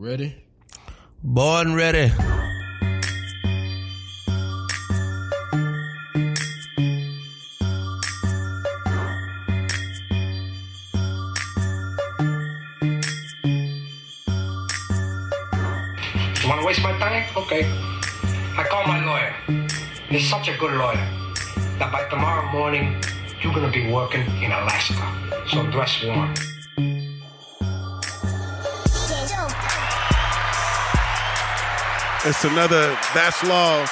Ready? 0.00 0.34
Born 1.22 1.74
ready. 1.74 2.10
You 16.40 16.48
want 16.48 16.60
to 16.60 16.66
waste 16.66 16.82
my 16.82 16.96
time? 16.98 17.26
Okay. 17.36 17.70
I 18.56 18.64
call 18.70 18.86
my 18.86 19.04
lawyer. 19.04 19.34
He's 20.08 20.30
such 20.30 20.48
a 20.48 20.56
good 20.56 20.72
lawyer 20.72 20.94
that 21.78 21.92
by 21.92 22.08
tomorrow 22.08 22.50
morning, 22.50 22.96
you're 23.42 23.52
going 23.52 23.70
to 23.70 23.78
be 23.78 23.92
working 23.92 24.22
in 24.42 24.50
Alaska. 24.50 25.44
So 25.50 25.70
dress 25.70 26.02
warm. 26.02 26.32
It's 32.22 32.44
another 32.44 32.98
That's 33.14 33.42
Law 33.44 33.86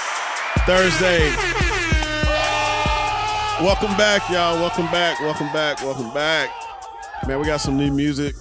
Thursday. 0.66 1.30
Welcome 3.64 3.96
back, 3.96 4.28
y'all. 4.28 4.54
Welcome 4.56 4.84
back. 4.90 5.18
Welcome 5.20 5.50
back. 5.50 5.80
Welcome 5.80 6.12
back. 6.12 6.50
Man, 7.26 7.40
we 7.40 7.46
got 7.46 7.62
some 7.62 7.78
new 7.78 7.90
music 7.90 8.34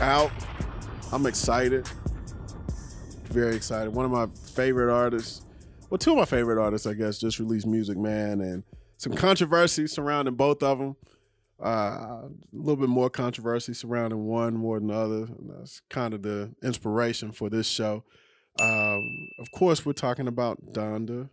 out. 0.00 0.30
I'm 1.12 1.26
excited. 1.26 1.86
Very 3.24 3.54
excited. 3.54 3.90
One 3.90 4.06
of 4.06 4.10
my 4.10 4.26
favorite 4.54 4.90
artists, 4.90 5.42
well, 5.90 5.98
two 5.98 6.12
of 6.12 6.16
my 6.16 6.24
favorite 6.24 6.58
artists, 6.58 6.86
I 6.86 6.94
guess, 6.94 7.18
just 7.18 7.38
released 7.38 7.66
music, 7.66 7.98
man, 7.98 8.40
and 8.40 8.64
some 8.96 9.12
controversy 9.12 9.86
surrounding 9.86 10.34
both 10.34 10.62
of 10.62 10.78
them. 10.78 10.96
Uh, 11.62 11.68
a 11.68 12.30
little 12.54 12.76
bit 12.76 12.88
more 12.88 13.10
controversy 13.10 13.74
surrounding 13.74 14.24
one 14.24 14.54
more 14.54 14.78
than 14.78 14.88
the 14.88 14.94
other. 14.94 15.24
And 15.24 15.50
that's 15.50 15.82
kind 15.90 16.14
of 16.14 16.22
the 16.22 16.54
inspiration 16.62 17.32
for 17.32 17.50
this 17.50 17.66
show. 17.66 18.02
Um, 18.58 19.28
of 19.38 19.50
course, 19.50 19.84
we're 19.84 19.92
talking 19.92 20.28
about 20.28 20.72
Donda 20.72 21.28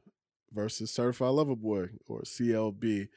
versus 0.52 0.92
Certified 0.92 1.32
Lover 1.32 1.56
Boy, 1.56 1.90
or 2.08 2.22
CLB, 2.22 3.08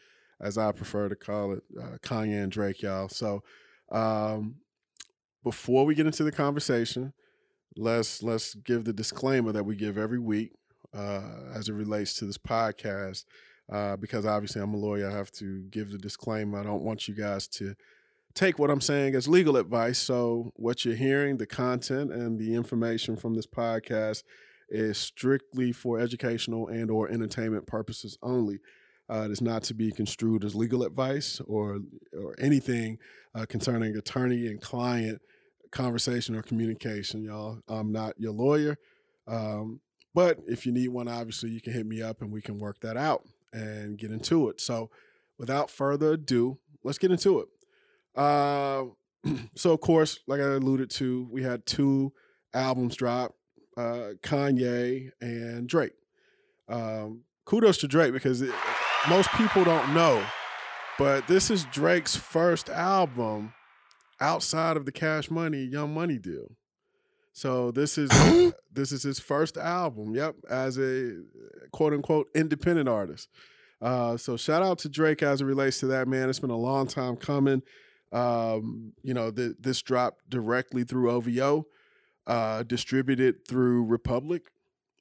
as 0.40 0.58
I 0.58 0.72
prefer 0.72 1.08
to 1.08 1.16
call 1.16 1.52
it, 1.52 1.62
uh, 1.78 1.98
Kanye 2.02 2.42
and 2.42 2.52
Drake, 2.52 2.82
y'all. 2.82 3.08
So, 3.08 3.42
um, 3.90 4.56
before 5.42 5.84
we 5.84 5.94
get 5.94 6.06
into 6.06 6.24
the 6.24 6.32
conversation, 6.32 7.12
let's 7.76 8.22
let's 8.22 8.54
give 8.54 8.84
the 8.84 8.92
disclaimer 8.92 9.52
that 9.52 9.64
we 9.64 9.76
give 9.76 9.98
every 9.98 10.18
week 10.18 10.52
uh, 10.94 11.22
as 11.54 11.68
it 11.68 11.74
relates 11.74 12.14
to 12.14 12.24
this 12.24 12.38
podcast. 12.38 13.24
Uh, 13.70 13.96
because 13.96 14.24
obviously 14.24 14.62
I'm 14.62 14.74
a 14.74 14.76
lawyer, 14.76 15.10
I 15.10 15.12
have 15.12 15.32
to 15.32 15.62
give 15.70 15.90
the 15.90 15.98
disclaimer. 15.98 16.60
I 16.60 16.62
don't 16.62 16.84
want 16.84 17.08
you 17.08 17.14
guys 17.14 17.48
to 17.48 17.74
take 18.36 18.58
what 18.58 18.70
I'm 18.70 18.82
saying 18.82 19.14
as 19.14 19.26
legal 19.26 19.56
advice. 19.56 19.98
So 19.98 20.52
what 20.56 20.84
you're 20.84 20.94
hearing, 20.94 21.38
the 21.38 21.46
content 21.46 22.12
and 22.12 22.38
the 22.38 22.54
information 22.54 23.16
from 23.16 23.34
this 23.34 23.46
podcast 23.46 24.22
is 24.68 24.98
strictly 24.98 25.72
for 25.72 25.98
educational 25.98 26.68
and 26.68 26.90
or 26.90 27.08
entertainment 27.08 27.66
purposes 27.66 28.18
only. 28.22 28.58
Uh, 29.08 29.22
it 29.24 29.30
is 29.30 29.40
not 29.40 29.62
to 29.62 29.74
be 29.74 29.90
construed 29.90 30.44
as 30.44 30.54
legal 30.54 30.82
advice 30.82 31.40
or 31.46 31.78
or 32.12 32.34
anything 32.38 32.98
uh, 33.34 33.46
concerning 33.46 33.96
attorney 33.96 34.48
and 34.48 34.60
client 34.60 35.22
conversation 35.70 36.34
or 36.34 36.42
communication. 36.42 37.22
Y'all, 37.22 37.60
I'm 37.68 37.92
not 37.92 38.14
your 38.18 38.32
lawyer, 38.32 38.76
um, 39.28 39.80
but 40.12 40.40
if 40.48 40.66
you 40.66 40.72
need 40.72 40.88
one, 40.88 41.06
obviously 41.08 41.50
you 41.50 41.60
can 41.60 41.72
hit 41.72 41.86
me 41.86 42.02
up 42.02 42.20
and 42.20 42.32
we 42.32 42.42
can 42.42 42.58
work 42.58 42.80
that 42.80 42.96
out 42.96 43.24
and 43.52 43.96
get 43.96 44.10
into 44.10 44.48
it. 44.48 44.60
So, 44.60 44.90
without 45.38 45.70
further 45.70 46.14
ado, 46.14 46.58
let's 46.82 46.98
get 46.98 47.12
into 47.12 47.38
it. 47.38 47.48
Uh, 48.16 48.84
so 49.54 49.72
of 49.72 49.80
course, 49.80 50.20
like 50.26 50.40
I 50.40 50.54
alluded 50.54 50.90
to, 50.92 51.28
we 51.30 51.42
had 51.42 51.66
two 51.66 52.12
albums 52.54 52.96
drop, 52.96 53.34
uh, 53.76 54.12
Kanye 54.22 55.10
and 55.20 55.68
Drake. 55.68 55.92
Um, 56.68 57.22
kudos 57.44 57.78
to 57.78 57.88
Drake 57.88 58.12
because 58.12 58.42
it, 58.42 58.54
most 59.08 59.30
people 59.32 59.64
don't 59.64 59.94
know, 59.94 60.24
but 60.98 61.26
this 61.28 61.50
is 61.50 61.64
Drake's 61.66 62.16
first 62.16 62.68
album 62.68 63.52
outside 64.20 64.76
of 64.76 64.86
the 64.86 64.92
Cash 64.92 65.30
Money 65.30 65.62
Young 65.62 65.94
Money 65.94 66.18
deal. 66.18 66.56
So 67.32 67.70
this 67.70 67.98
is 67.98 68.10
this 68.72 68.92
is 68.92 69.02
his 69.02 69.20
first 69.20 69.58
album. 69.58 70.14
Yep, 70.14 70.36
as 70.48 70.78
a 70.78 71.16
quote 71.72 71.92
unquote 71.92 72.28
independent 72.34 72.88
artist. 72.88 73.28
Uh, 73.80 74.16
so 74.16 74.38
shout 74.38 74.62
out 74.62 74.78
to 74.78 74.88
Drake 74.88 75.22
as 75.22 75.42
it 75.42 75.44
relates 75.44 75.78
to 75.80 75.86
that 75.88 76.08
man. 76.08 76.30
It's 76.30 76.40
been 76.40 76.50
a 76.50 76.56
long 76.56 76.86
time 76.86 77.16
coming. 77.16 77.62
Um, 78.16 78.94
you 79.02 79.12
know, 79.12 79.30
the, 79.30 79.54
this 79.60 79.82
dropped 79.82 80.30
directly 80.30 80.84
through 80.84 81.10
OVO, 81.10 81.66
uh, 82.26 82.62
distributed 82.62 83.46
through 83.46 83.84
Republic. 83.84 84.44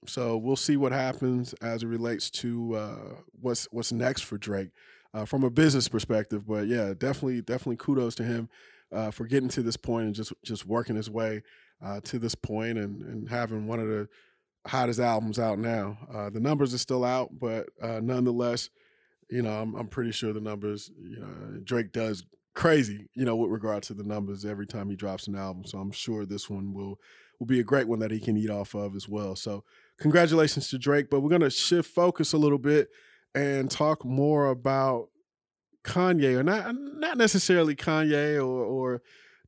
So 0.06 0.36
we'll 0.36 0.58
see 0.58 0.76
what 0.76 0.92
happens 0.92 1.54
as 1.62 1.82
it 1.82 1.88
relates 1.88 2.30
to 2.32 2.76
uh, 2.76 3.16
what's 3.40 3.68
what's 3.72 3.92
next 3.92 4.22
for 4.22 4.38
Drake 4.38 4.70
uh, 5.14 5.26
from 5.26 5.44
a 5.44 5.50
business 5.50 5.88
perspective. 5.88 6.46
But 6.46 6.68
yeah, 6.68 6.94
definitely, 6.94 7.42
definitely 7.42 7.78
kudos 7.78 8.16
to 8.16 8.24
him 8.24 8.50
uh, 8.92 9.12
for 9.12 9.26
getting 9.26 9.50
to 9.50 9.64
this 9.64 9.78
point 9.78 10.08
and 10.08 10.16
just 10.16 10.34
just 10.44 10.66
working 10.66 10.98
his 10.98 11.10
way 11.10 11.42
uh, 11.84 12.02
to 12.02 12.20
this 12.20 12.36
point 12.36 12.78
and 12.78 13.02
and 13.02 13.30
having 13.30 13.66
one 13.66 13.80
of 13.80 13.88
the 13.88 14.10
hottest 14.68 15.00
albums 15.00 15.40
out 15.40 15.58
now. 15.58 15.98
Uh, 16.14 16.30
the 16.30 16.40
numbers 16.40 16.74
are 16.74 16.80
still 16.80 17.06
out, 17.06 17.30
but 17.40 17.70
uh, 17.82 18.02
nonetheless, 18.04 18.70
you 19.30 19.42
know, 19.42 19.62
I'm, 19.62 19.74
I'm 19.76 19.88
pretty 19.88 20.12
sure 20.12 20.34
the 20.34 20.42
numbers. 20.42 20.92
You 21.02 21.20
know, 21.20 21.60
Drake 21.64 21.94
does 21.94 22.26
crazy, 22.56 23.10
you 23.14 23.26
know, 23.26 23.36
with 23.36 23.52
regard 23.52 23.84
to 23.84 23.94
the 23.94 24.04
numbers 24.04 24.46
every 24.46 24.66
time 24.66 24.90
he 24.90 24.96
drops 24.96 25.28
an 25.28 25.36
album. 25.36 25.66
So 25.66 25.78
I'm 25.78 25.92
sure 25.92 26.26
this 26.26 26.50
one 26.50 26.74
will 26.74 27.00
will 27.40 27.48
be 27.48 27.60
a 27.60 27.64
great 27.64 27.88
one 27.88 28.00
that 28.00 28.12
he 28.12 28.20
can 28.20 28.38
eat 28.38 28.50
off 28.50 28.74
of 28.76 28.96
as 28.96 29.10
well. 29.10 29.36
So 29.36 29.64
congratulations 30.00 30.70
to 30.70 30.78
Drake. 30.78 31.10
But 31.10 31.20
we're 31.20 31.30
gonna 31.30 31.50
shift 31.50 31.90
focus 31.92 32.34
a 32.34 32.38
little 32.38 32.58
bit 32.58 32.90
and 33.36 33.70
talk 33.70 34.06
more 34.06 34.48
about 34.48 35.10
Kanye, 35.84 36.40
or 36.40 36.44
not 36.44 36.74
not 36.76 37.18
necessarily 37.18 37.76
Kanye 37.76 38.38
or 38.38 38.64
or 38.66 39.02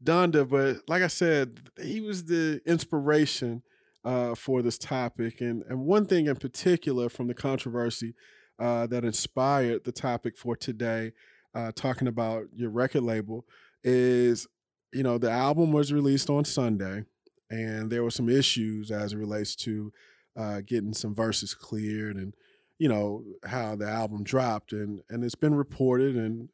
Donda, 0.04 0.48
but 0.48 0.88
like 0.88 1.02
I 1.02 1.08
said, 1.08 1.70
he 1.82 2.02
was 2.02 2.26
the 2.26 2.62
inspiration 2.66 3.64
uh, 4.06 4.36
for 4.36 4.62
this 4.62 4.78
topic. 4.78 5.42
And 5.42 5.64
and 5.70 5.86
one 5.86 6.06
thing 6.06 6.28
in 6.28 6.36
particular 6.36 7.10
from 7.10 7.28
the 7.28 7.34
controversy 7.34 8.14
uh, 8.60 8.88
that 8.88 9.06
inspired 9.06 9.84
the 9.84 9.92
topic 9.92 10.38
for 10.38 10.56
today, 10.56 11.14
uh, 11.56 11.72
talking 11.76 12.08
about 12.08 12.46
your 12.54 12.70
record 12.70 13.04
label, 13.04 13.46
is 13.84 14.48
you 14.94 15.04
know 15.04 15.18
the 15.18 15.32
album 15.32 15.72
was 15.72 15.94
released 15.94 16.30
on 16.30 16.46
Sunday, 16.46 17.04
and 17.50 17.92
there 17.92 18.04
were 18.04 18.12
some 18.12 18.30
issues 18.30 18.92
as 18.92 19.14
it 19.14 19.18
relates 19.18 19.56
to 19.56 19.92
uh, 20.36 20.62
getting 20.66 20.94
some 20.94 21.16
verses 21.16 21.54
cleared 21.54 22.16
and 22.16 22.34
you 22.78 22.88
know 22.88 23.24
how 23.46 23.76
the 23.76 23.88
album 23.88 24.24
dropped 24.24 24.72
and 24.72 25.02
and 25.10 25.24
it's 25.24 25.36
been 25.36 25.56
reported 25.56 26.16
and 26.16 26.50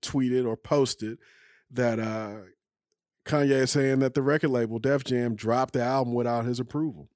tweeted 0.00 0.46
or 0.46 0.56
posted 0.56 1.18
that 1.70 1.98
uh 1.98 2.36
Kanye 3.24 3.62
is 3.62 3.70
saying 3.70 4.00
that 4.00 4.14
the 4.14 4.22
record 4.22 4.50
label 4.50 4.78
Def 4.78 5.04
Jam 5.04 5.34
dropped 5.34 5.74
the 5.74 5.82
album 5.82 6.12
without 6.12 6.44
his 6.44 6.58
approval. 6.58 7.08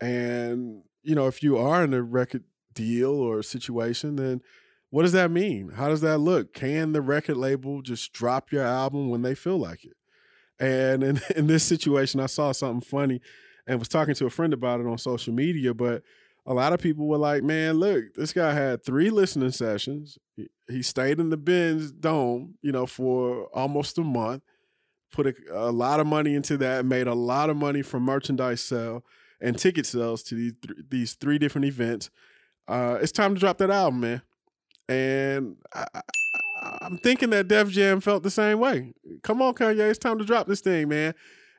And 0.00 0.82
you 1.02 1.14
know, 1.14 1.26
if 1.26 1.42
you 1.42 1.58
are 1.58 1.82
in 1.82 1.92
a 1.92 2.02
record 2.02 2.44
deal 2.72 3.10
or 3.10 3.42
situation, 3.42 4.16
then 4.16 4.42
what 4.90 5.02
does 5.02 5.12
that 5.12 5.30
mean? 5.30 5.70
How 5.70 5.88
does 5.88 6.00
that 6.00 6.18
look? 6.18 6.54
Can 6.54 6.92
the 6.92 7.02
record 7.02 7.36
label 7.36 7.82
just 7.82 8.12
drop 8.12 8.50
your 8.50 8.64
album 8.64 9.10
when 9.10 9.22
they 9.22 9.34
feel 9.34 9.58
like 9.58 9.84
it? 9.84 9.96
And 10.58 11.02
in, 11.02 11.20
in 11.36 11.46
this 11.46 11.64
situation, 11.64 12.20
I 12.20 12.26
saw 12.26 12.52
something 12.52 12.80
funny 12.80 13.20
and 13.66 13.78
was 13.78 13.88
talking 13.88 14.14
to 14.14 14.26
a 14.26 14.30
friend 14.30 14.52
about 14.52 14.80
it 14.80 14.86
on 14.86 14.98
social 14.98 15.34
media, 15.34 15.74
but 15.74 16.02
a 16.46 16.54
lot 16.54 16.72
of 16.72 16.80
people 16.80 17.06
were 17.06 17.18
like, 17.18 17.42
man, 17.42 17.74
look, 17.74 18.14
this 18.14 18.32
guy 18.32 18.54
had 18.54 18.82
three 18.82 19.10
listening 19.10 19.50
sessions. 19.50 20.16
He, 20.66 20.82
stayed 20.82 21.20
in 21.20 21.28
the 21.28 21.36
Benz 21.36 21.92
Dome, 21.92 22.54
you 22.62 22.72
know, 22.72 22.86
for 22.86 23.48
almost 23.52 23.98
a 23.98 24.02
month, 24.02 24.42
put 25.12 25.26
a, 25.26 25.34
a, 25.52 25.70
lot 25.70 26.00
of 26.00 26.06
money 26.06 26.34
into 26.34 26.56
that, 26.56 26.86
made 26.86 27.06
a 27.06 27.14
lot 27.14 27.50
of 27.50 27.58
money 27.58 27.82
from 27.82 28.04
merchandise 28.04 28.62
sale 28.62 29.04
and 29.42 29.58
ticket 29.58 29.84
sales 29.84 30.22
to 30.24 30.34
these, 30.34 30.54
th- 30.66 30.78
these 30.88 31.12
three 31.14 31.38
different 31.38 31.66
events. 31.66 32.08
Uh, 32.66 32.98
it's 33.02 33.12
time 33.12 33.34
to 33.34 33.40
drop 33.40 33.58
that 33.58 33.70
album, 33.70 34.00
man. 34.00 34.22
And 34.88 35.56
I, 35.74 35.86
I, 35.94 36.00
I'm 36.82 36.98
thinking 36.98 37.30
that 37.30 37.48
Def 37.48 37.68
Jam 37.68 38.00
felt 38.00 38.22
the 38.22 38.30
same 38.30 38.58
way. 38.58 38.94
Come 39.22 39.42
on, 39.42 39.54
Kanye, 39.54 39.90
it's 39.90 39.98
time 39.98 40.18
to 40.18 40.24
drop 40.24 40.46
this 40.46 40.60
thing, 40.60 40.88
man. 40.88 41.14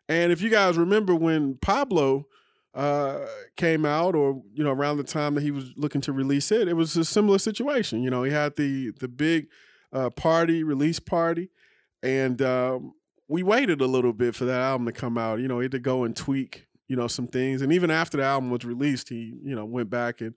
And 0.08 0.32
if 0.32 0.42
you 0.42 0.50
guys 0.50 0.78
remember 0.78 1.14
when 1.14 1.56
Pablo 1.56 2.26
uh, 2.74 3.26
came 3.56 3.86
out, 3.86 4.16
or 4.16 4.42
you 4.54 4.64
know, 4.64 4.72
around 4.72 4.98
the 4.98 5.04
time 5.04 5.36
that 5.36 5.42
he 5.42 5.52
was 5.52 5.72
looking 5.76 6.02
to 6.02 6.12
release 6.12 6.52
it, 6.52 6.68
it 6.68 6.74
was 6.74 6.96
a 6.98 7.06
similar 7.06 7.38
situation. 7.38 8.04
You 8.04 8.10
know, 8.10 8.24
he 8.24 8.32
had 8.32 8.56
the 8.56 8.92
the 9.00 9.08
big 9.08 9.48
uh, 9.94 10.10
party 10.10 10.64
release 10.64 11.00
party, 11.00 11.50
and 12.02 12.42
um, 12.42 12.94
we 13.28 13.44
waited 13.44 13.82
a 13.82 13.86
little 13.86 14.14
bit 14.14 14.36
for 14.36 14.46
that 14.46 14.62
album 14.62 14.86
to 14.88 14.92
come 14.92 15.18
out. 15.18 15.40
You 15.40 15.48
know, 15.48 15.60
he 15.60 15.66
had 15.66 15.72
to 15.72 15.80
go 15.80 16.04
and 16.04 16.16
tweak, 16.16 16.66
you 16.88 16.96
know, 16.96 17.08
some 17.08 17.28
things, 17.28 17.62
and 17.62 17.72
even 17.72 17.92
after 17.92 18.18
the 18.18 18.24
album 18.24 18.50
was 18.50 18.66
released, 18.66 19.10
he 19.10 19.36
you 19.44 19.56
know 19.56 19.66
went 19.66 19.90
back 19.90 20.22
and 20.22 20.34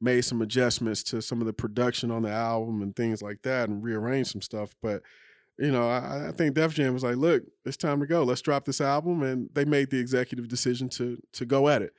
made 0.00 0.22
some 0.22 0.42
adjustments 0.42 1.02
to 1.04 1.22
some 1.22 1.40
of 1.40 1.46
the 1.46 1.52
production 1.52 2.10
on 2.10 2.22
the 2.22 2.30
album 2.30 2.82
and 2.82 2.94
things 2.94 3.22
like 3.22 3.42
that, 3.42 3.68
and 3.68 3.82
rearranged 3.82 4.30
some 4.30 4.42
stuff. 4.42 4.74
But 4.82 5.02
you 5.58 5.70
know, 5.70 5.88
I, 5.88 6.28
I 6.28 6.32
think 6.32 6.54
Def 6.54 6.74
Jam 6.74 6.92
was 6.92 7.02
like, 7.02 7.16
look, 7.16 7.42
it's 7.64 7.78
time 7.78 8.00
to 8.00 8.06
go. 8.06 8.24
Let's 8.24 8.42
drop 8.42 8.64
this 8.64 8.80
album, 8.80 9.22
and 9.22 9.48
they 9.54 9.64
made 9.64 9.90
the 9.90 9.98
executive 9.98 10.48
decision 10.48 10.88
to 10.90 11.18
to 11.32 11.44
go 11.44 11.68
at 11.68 11.82
it. 11.82 11.92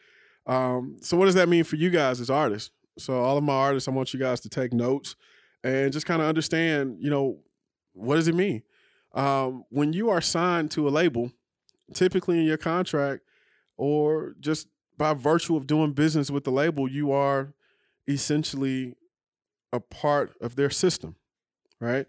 Um, 0.45 0.97
so 1.01 1.17
what 1.17 1.25
does 1.25 1.35
that 1.35 1.49
mean 1.49 1.63
for 1.63 1.75
you 1.75 1.89
guys 1.89 2.21
as 2.21 2.29
artists? 2.29 2.71
So 2.97 3.19
all 3.21 3.38
of 3.38 3.44
my 3.44 3.53
artists, 3.53 3.88
I 3.88 3.91
want 3.91 4.13
you 4.13 4.19
guys 4.19 4.39
to 4.41 4.49
take 4.49 4.73
notes 4.73 5.15
and 5.63 5.91
just 5.91 6.05
kind 6.05 6.21
of 6.21 6.27
understand, 6.27 6.97
you 6.99 7.09
know, 7.09 7.39
what 7.94 8.15
does 8.15 8.27
it 8.27 8.35
mean? 8.35 8.63
Um, 9.13 9.65
when 9.69 9.94
you 9.94 10.09
are 10.09 10.21
signed 10.21 10.71
to 10.71 10.88
a 10.88 10.89
label, 10.89 11.31
typically 11.94 12.39
in 12.39 12.45
your 12.45 12.57
contract 12.57 13.23
or 13.75 14.35
just 14.39 14.67
by 14.97 15.13
virtue 15.13 15.55
of 15.55 15.67
doing 15.67 15.94
business 15.94 16.31
with 16.31 16.44
the 16.44 16.51
label, 16.51 16.89
you 16.89 17.11
are 17.11 17.53
essentially 18.07 18.95
a 19.74 19.80
part 19.80 20.33
of 20.42 20.56
their 20.56 20.69
system, 20.69 21.15
right? 21.80 22.06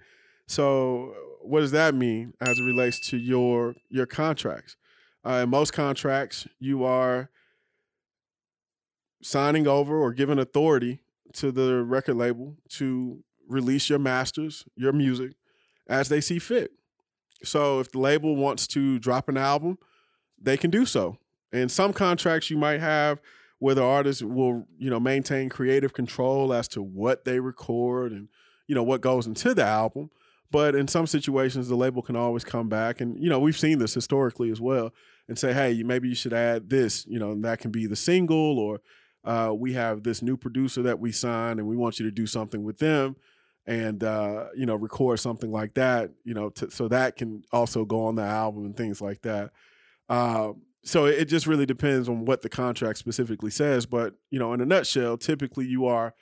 So 0.47 1.15
what 1.43 1.61
does 1.61 1.73
that 1.73 1.95
mean 1.95 2.35
as 2.41 2.59
it 2.59 2.63
relates 2.63 3.01
to 3.11 3.17
your 3.17 3.75
your 3.89 4.07
contracts? 4.07 4.77
Uh, 5.25 5.41
in 5.43 5.51
most 5.51 5.73
contracts, 5.73 6.47
you 6.59 6.85
are 6.85 7.31
signing 9.23 9.67
over 9.67 9.97
or 9.99 10.13
giving 10.13 10.39
authority 10.39 11.01
to 11.35 11.51
the 11.51 11.83
record 11.83 12.17
label 12.17 12.57
to 12.69 13.23
release 13.49 13.91
your 13.91 13.99
masters, 13.99 14.65
your 14.77 14.93
music, 14.93 15.33
as 15.89 16.09
they 16.09 16.21
see 16.21 16.39
fit. 16.39 16.71
So 17.43 17.81
if 17.81 17.91
the 17.91 17.99
label 17.99 18.37
wants 18.37 18.67
to 18.69 18.99
drop 18.99 19.29
an 19.29 19.37
album, 19.37 19.79
they 20.41 20.57
can 20.57 20.71
do 20.71 20.87
so. 20.87 21.19
In 21.53 21.69
some 21.69 21.93
contracts, 21.93 22.51
you 22.51 22.57
might 22.57 22.81
have 22.81 23.21
where 23.59 23.75
the 23.75 23.83
artist 23.83 24.23
will, 24.23 24.67
you 24.79 24.91
know, 24.91 25.01
maintain 25.01 25.49
creative 25.49 25.93
control 25.93 26.53
as 26.53 26.69
to 26.69 26.83
what 26.83 27.25
they 27.25 27.41
record 27.41 28.13
and, 28.13 28.29
you 28.67 28.75
know, 28.75 28.83
what 28.83 29.01
goes 29.01 29.27
into 29.27 29.55
the 29.55 29.65
album. 29.65 30.11
But 30.51 30.75
in 30.75 30.89
some 30.89 31.07
situations, 31.07 31.69
the 31.69 31.77
label 31.77 32.01
can 32.01 32.17
always 32.17 32.45
come 32.45 32.71
back, 32.71 33.03
and 33.03 33.23
you 33.23 33.29
know, 33.29 33.39
we've 33.39 33.59
seen 33.59 33.79
this 33.79 33.93
historically 33.93 34.51
as 34.51 34.61
well, 34.63 34.95
and 35.29 35.39
say, 35.39 35.53
hey, 35.53 35.83
maybe 35.83 36.09
you 36.09 36.15
should 36.15 36.33
add 36.33 36.71
this, 36.71 37.07
you 37.07 37.19
know, 37.19 37.33
and 37.33 37.45
that 37.45 37.59
can 37.59 37.71
be 37.71 37.87
the 37.87 37.97
single, 37.97 38.59
or 38.59 38.81
uh, 39.25 39.53
we 39.53 39.75
have 39.75 40.05
this 40.05 40.23
new 40.23 40.39
producer 40.39 40.81
that 40.83 41.01
we 41.01 41.13
signed, 41.13 41.59
and 41.59 41.69
we 41.69 41.77
want 41.77 41.99
you 41.99 42.07
to 42.07 42.11
do 42.11 42.27
something 42.27 42.65
with 42.65 42.79
them 42.79 43.17
and 43.69 44.03
uh, 44.03 44.47
you 44.57 44.67
know 44.67 44.75
record 44.75 45.21
something 45.21 45.53
like 45.53 45.75
that 45.75 46.11
you 46.25 46.35
know 46.35 46.51
so 46.71 46.89
that 46.89 47.17
can 47.17 47.45
also 47.53 47.85
go 47.85 48.07
on 48.07 48.17
the 48.17 48.23
album 48.23 48.65
and 48.65 48.77
things 48.77 49.01
like 49.01 49.21
that 49.23 49.51
uh, 50.09 50.51
so 50.89 51.05
it 51.05 51.27
just 51.27 51.47
really 51.47 51.67
depends 51.67 52.09
on 52.09 52.25
what 52.25 52.43
the 52.43 52.49
contract 52.49 52.99
specifically 52.99 53.51
says 53.51 53.87
but 53.87 54.15
you 54.31 54.39
know 54.39 54.53
in 54.53 54.61
a 54.61 54.67
nutshell 54.67 55.17
typically 55.17 55.67
you 55.67 55.87
are 55.87 56.15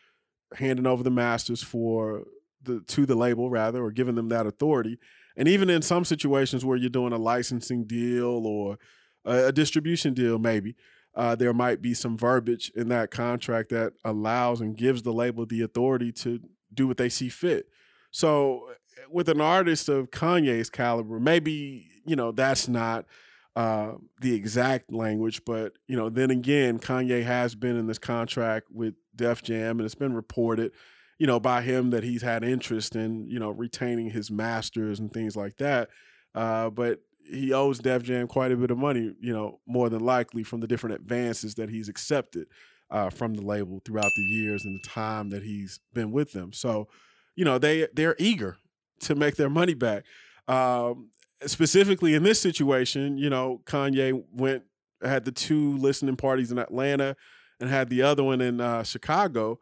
handing 0.54 0.86
over 0.86 1.02
the 1.02 1.10
masters 1.10 1.62
for 1.62 2.24
the 2.62 2.80
to 2.86 3.06
the 3.06 3.14
label 3.14 3.50
rather 3.50 3.82
or 3.82 3.90
giving 3.90 4.14
them 4.14 4.28
that 4.28 4.46
authority 4.46 4.98
and 5.36 5.48
even 5.48 5.68
in 5.68 5.82
some 5.82 6.04
situations 6.04 6.64
where 6.64 6.76
you're 6.76 6.88
doing 6.88 7.12
a 7.12 7.18
licensing 7.18 7.84
deal 7.84 8.46
or 8.46 8.78
a, 9.24 9.46
a 9.46 9.52
distribution 9.52 10.14
deal 10.14 10.38
maybe 10.38 10.74
uh, 11.16 11.34
there 11.34 11.54
might 11.54 11.80
be 11.80 11.94
some 11.94 12.16
verbiage 12.16 12.70
in 12.76 12.88
that 12.88 13.10
contract 13.10 13.70
that 13.70 13.94
allows 14.04 14.60
and 14.60 14.76
gives 14.76 15.02
the 15.02 15.12
label 15.12 15.46
the 15.46 15.62
authority 15.62 16.12
to 16.12 16.38
do 16.74 16.86
what 16.86 16.98
they 16.98 17.08
see 17.08 17.30
fit. 17.30 17.68
So 18.10 18.68
with 19.10 19.30
an 19.30 19.40
artist 19.40 19.88
of 19.88 20.10
Kanye's 20.10 20.68
caliber, 20.68 21.18
maybe 21.18 21.88
you 22.04 22.16
know 22.16 22.32
that's 22.32 22.68
not 22.68 23.06
uh, 23.56 23.94
the 24.20 24.34
exact 24.34 24.92
language, 24.92 25.42
but 25.46 25.72
you 25.88 25.96
know, 25.96 26.10
then 26.10 26.30
again, 26.30 26.78
Kanye 26.78 27.24
has 27.24 27.54
been 27.54 27.76
in 27.76 27.86
this 27.86 27.98
contract 27.98 28.66
with 28.70 28.94
Def 29.16 29.42
Jam, 29.42 29.78
and 29.78 29.86
it's 29.86 29.94
been 29.94 30.14
reported, 30.14 30.72
you 31.18 31.26
know, 31.26 31.40
by 31.40 31.62
him 31.62 31.88
that 31.90 32.04
he's 32.04 32.20
had 32.20 32.44
interest 32.44 32.94
in 32.94 33.26
you 33.26 33.38
know 33.38 33.50
retaining 33.50 34.10
his 34.10 34.30
masters 34.30 35.00
and 35.00 35.10
things 35.10 35.36
like 35.36 35.56
that. 35.56 35.88
Uh, 36.34 36.68
but 36.68 37.00
he 37.24 37.54
owes 37.54 37.78
Def 37.78 38.02
Jam 38.02 38.28
quite 38.28 38.52
a 38.52 38.56
bit 38.56 38.70
of 38.70 38.76
money, 38.76 39.14
you 39.20 39.32
know, 39.32 39.58
more 39.66 39.88
than 39.88 40.04
likely 40.04 40.42
from 40.42 40.60
the 40.60 40.66
different 40.66 40.94
advances 40.94 41.54
that 41.54 41.70
he's 41.70 41.88
accepted 41.88 42.46
uh, 42.90 43.08
from 43.08 43.32
the 43.34 43.42
label 43.42 43.80
throughout 43.86 44.12
the 44.14 44.22
years 44.22 44.66
and 44.66 44.78
the 44.78 44.88
time 44.88 45.30
that 45.30 45.42
he's 45.42 45.80
been 45.94 46.12
with 46.12 46.32
them. 46.32 46.52
So, 46.52 46.88
you 47.34 47.46
know, 47.46 47.58
they 47.58 47.88
they're 47.94 48.16
eager 48.18 48.58
to 49.00 49.14
make 49.14 49.36
their 49.36 49.50
money 49.50 49.74
back. 49.74 50.04
Um, 50.46 51.08
specifically 51.44 52.14
in 52.14 52.22
this 52.22 52.40
situation, 52.40 53.18
you 53.18 53.30
know, 53.30 53.60
Kanye 53.64 54.22
went 54.32 54.64
had 55.02 55.24
the 55.24 55.32
two 55.32 55.76
listening 55.76 56.16
parties 56.16 56.50
in 56.50 56.58
Atlanta 56.58 57.16
and 57.60 57.68
had 57.68 57.90
the 57.90 58.02
other 58.02 58.24
one 58.24 58.40
in 58.40 58.60
uh, 58.60 58.82
Chicago. 58.82 59.58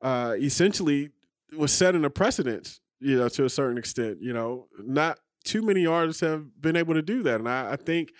Uh, 0.00 0.34
essentially, 0.36 1.10
was 1.56 1.70
setting 1.70 2.04
a 2.04 2.10
precedent, 2.10 2.80
you 2.98 3.16
know, 3.16 3.28
to 3.28 3.44
a 3.44 3.50
certain 3.50 3.78
extent. 3.78 4.18
You 4.20 4.32
know, 4.32 4.66
not 4.78 5.20
too 5.44 5.62
many 5.62 5.86
artists 5.86 6.20
have 6.20 6.60
been 6.60 6.76
able 6.76 6.94
to 6.94 7.02
do 7.02 7.22
that, 7.22 7.38
and 7.40 7.48
I, 7.48 7.72
I 7.72 7.76
think 7.76 8.12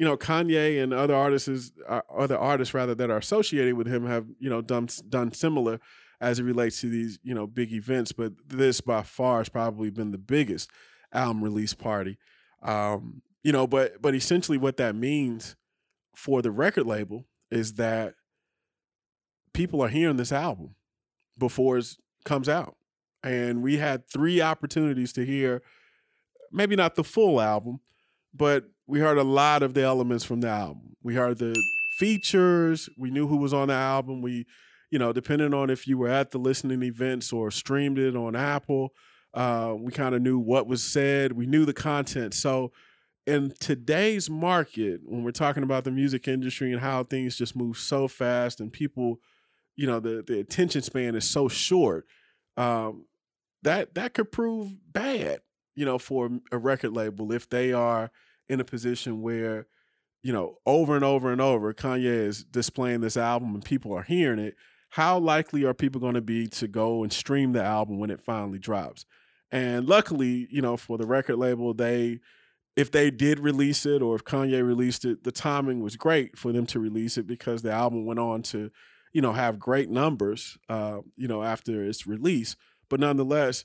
you 0.00 0.06
know, 0.06 0.16
Kanye 0.16 0.82
and 0.82 0.94
other 0.94 1.14
artists, 1.14 1.72
uh, 1.86 2.00
other 2.08 2.38
artists 2.38 2.72
rather 2.72 2.94
that 2.94 3.10
are 3.10 3.18
associated 3.18 3.74
with 3.74 3.86
him 3.86 4.06
have 4.06 4.24
you 4.38 4.48
know 4.48 4.62
done 4.62 4.88
done 5.10 5.30
similar 5.30 5.78
as 6.22 6.38
it 6.38 6.44
relates 6.44 6.80
to 6.80 6.88
these 6.88 7.18
you 7.22 7.34
know 7.34 7.46
big 7.46 7.70
events. 7.70 8.10
But 8.10 8.32
this 8.48 8.80
by 8.80 9.02
far 9.02 9.38
has 9.38 9.50
probably 9.50 9.90
been 9.90 10.10
the 10.10 10.16
biggest 10.16 10.70
album 11.12 11.44
release 11.44 11.74
party. 11.74 12.16
Um, 12.62 13.22
you 13.42 13.52
know, 13.52 13.66
but 13.66 14.00
but 14.02 14.14
essentially 14.14 14.58
what 14.58 14.76
that 14.76 14.94
means 14.94 15.56
for 16.14 16.42
the 16.42 16.50
record 16.50 16.86
label 16.86 17.26
is 17.50 17.74
that 17.74 18.14
people 19.52 19.80
are 19.82 19.88
hearing 19.88 20.16
this 20.16 20.32
album 20.32 20.74
before 21.38 21.78
it 21.78 21.86
comes 22.24 22.48
out, 22.48 22.76
and 23.22 23.62
we 23.62 23.78
had 23.78 24.08
three 24.08 24.40
opportunities 24.40 25.12
to 25.14 25.24
hear 25.24 25.62
maybe 26.52 26.76
not 26.76 26.96
the 26.96 27.04
full 27.04 27.40
album, 27.40 27.80
but 28.34 28.64
we 28.86 29.00
heard 29.00 29.18
a 29.18 29.24
lot 29.24 29.62
of 29.62 29.74
the 29.74 29.82
elements 29.82 30.24
from 30.24 30.40
the 30.40 30.48
album. 30.48 30.96
We 31.02 31.14
heard 31.14 31.38
the 31.38 31.54
features. 31.98 32.88
We 32.98 33.10
knew 33.10 33.26
who 33.26 33.36
was 33.36 33.54
on 33.54 33.68
the 33.68 33.74
album. 33.74 34.20
We, 34.20 34.46
you 34.90 34.98
know, 34.98 35.12
depending 35.12 35.54
on 35.54 35.70
if 35.70 35.86
you 35.86 35.96
were 35.96 36.08
at 36.08 36.32
the 36.32 36.38
listening 36.38 36.82
events 36.82 37.32
or 37.32 37.50
streamed 37.50 37.98
it 37.98 38.16
on 38.16 38.34
Apple, 38.34 38.92
uh, 39.34 39.74
we 39.78 39.92
kind 39.92 40.14
of 40.14 40.22
knew 40.22 40.38
what 40.38 40.66
was 40.66 40.82
said. 40.82 41.32
We 41.32 41.46
knew 41.46 41.64
the 41.64 41.72
content. 41.72 42.34
So, 42.34 42.72
in 43.26 43.52
today's 43.60 44.28
market, 44.28 45.02
when 45.04 45.22
we're 45.22 45.30
talking 45.30 45.62
about 45.62 45.84
the 45.84 45.90
music 45.90 46.26
industry 46.26 46.72
and 46.72 46.80
how 46.80 47.04
things 47.04 47.36
just 47.36 47.54
move 47.54 47.76
so 47.76 48.08
fast 48.08 48.60
and 48.60 48.72
people, 48.72 49.20
you 49.76 49.86
know, 49.86 50.00
the 50.00 50.24
the 50.26 50.40
attention 50.40 50.82
span 50.82 51.14
is 51.14 51.28
so 51.28 51.48
short, 51.48 52.06
um, 52.56 53.06
that 53.62 53.94
that 53.94 54.14
could 54.14 54.32
prove 54.32 54.72
bad, 54.92 55.40
you 55.76 55.84
know, 55.84 55.98
for 55.98 56.30
a 56.50 56.58
record 56.58 56.92
label 56.92 57.30
if 57.32 57.48
they 57.48 57.72
are 57.72 58.10
in 58.48 58.58
a 58.58 58.64
position 58.64 59.22
where, 59.22 59.66
you 60.22 60.32
know, 60.32 60.56
over 60.66 60.96
and 60.96 61.04
over 61.04 61.30
and 61.30 61.40
over, 61.40 61.72
Kanye 61.72 62.04
is 62.04 62.42
displaying 62.42 63.00
this 63.00 63.16
album 63.16 63.54
and 63.54 63.64
people 63.64 63.92
are 63.92 64.02
hearing 64.02 64.40
it. 64.40 64.56
How 64.94 65.18
likely 65.18 65.64
are 65.64 65.72
people 65.74 66.00
going 66.00 66.14
to 66.14 66.20
be 66.20 66.48
to 66.48 66.66
go 66.66 67.04
and 67.04 67.12
stream 67.12 67.52
the 67.52 67.62
album 67.62 68.00
when 68.00 68.10
it 68.10 68.20
finally 68.20 68.58
drops? 68.58 69.06
And 69.52 69.88
luckily, 69.88 70.46
you 70.50 70.62
know, 70.62 70.76
for 70.76 70.96
the 70.96 71.06
record 71.06 71.36
label, 71.36 71.74
they, 71.74 72.20
if 72.76 72.90
they 72.90 73.10
did 73.10 73.40
release 73.40 73.84
it 73.84 74.00
or 74.00 74.14
if 74.14 74.24
Kanye 74.24 74.64
released 74.64 75.04
it, 75.04 75.24
the 75.24 75.32
timing 75.32 75.80
was 75.80 75.96
great 75.96 76.38
for 76.38 76.52
them 76.52 76.66
to 76.66 76.78
release 76.78 77.18
it 77.18 77.26
because 77.26 77.62
the 77.62 77.72
album 77.72 78.06
went 78.06 78.20
on 78.20 78.42
to, 78.42 78.70
you 79.12 79.20
know, 79.20 79.32
have 79.32 79.58
great 79.58 79.90
numbers, 79.90 80.56
uh, 80.68 81.00
you 81.16 81.26
know, 81.26 81.42
after 81.42 81.82
its 81.82 82.06
release. 82.06 82.54
But 82.88 83.00
nonetheless, 83.00 83.64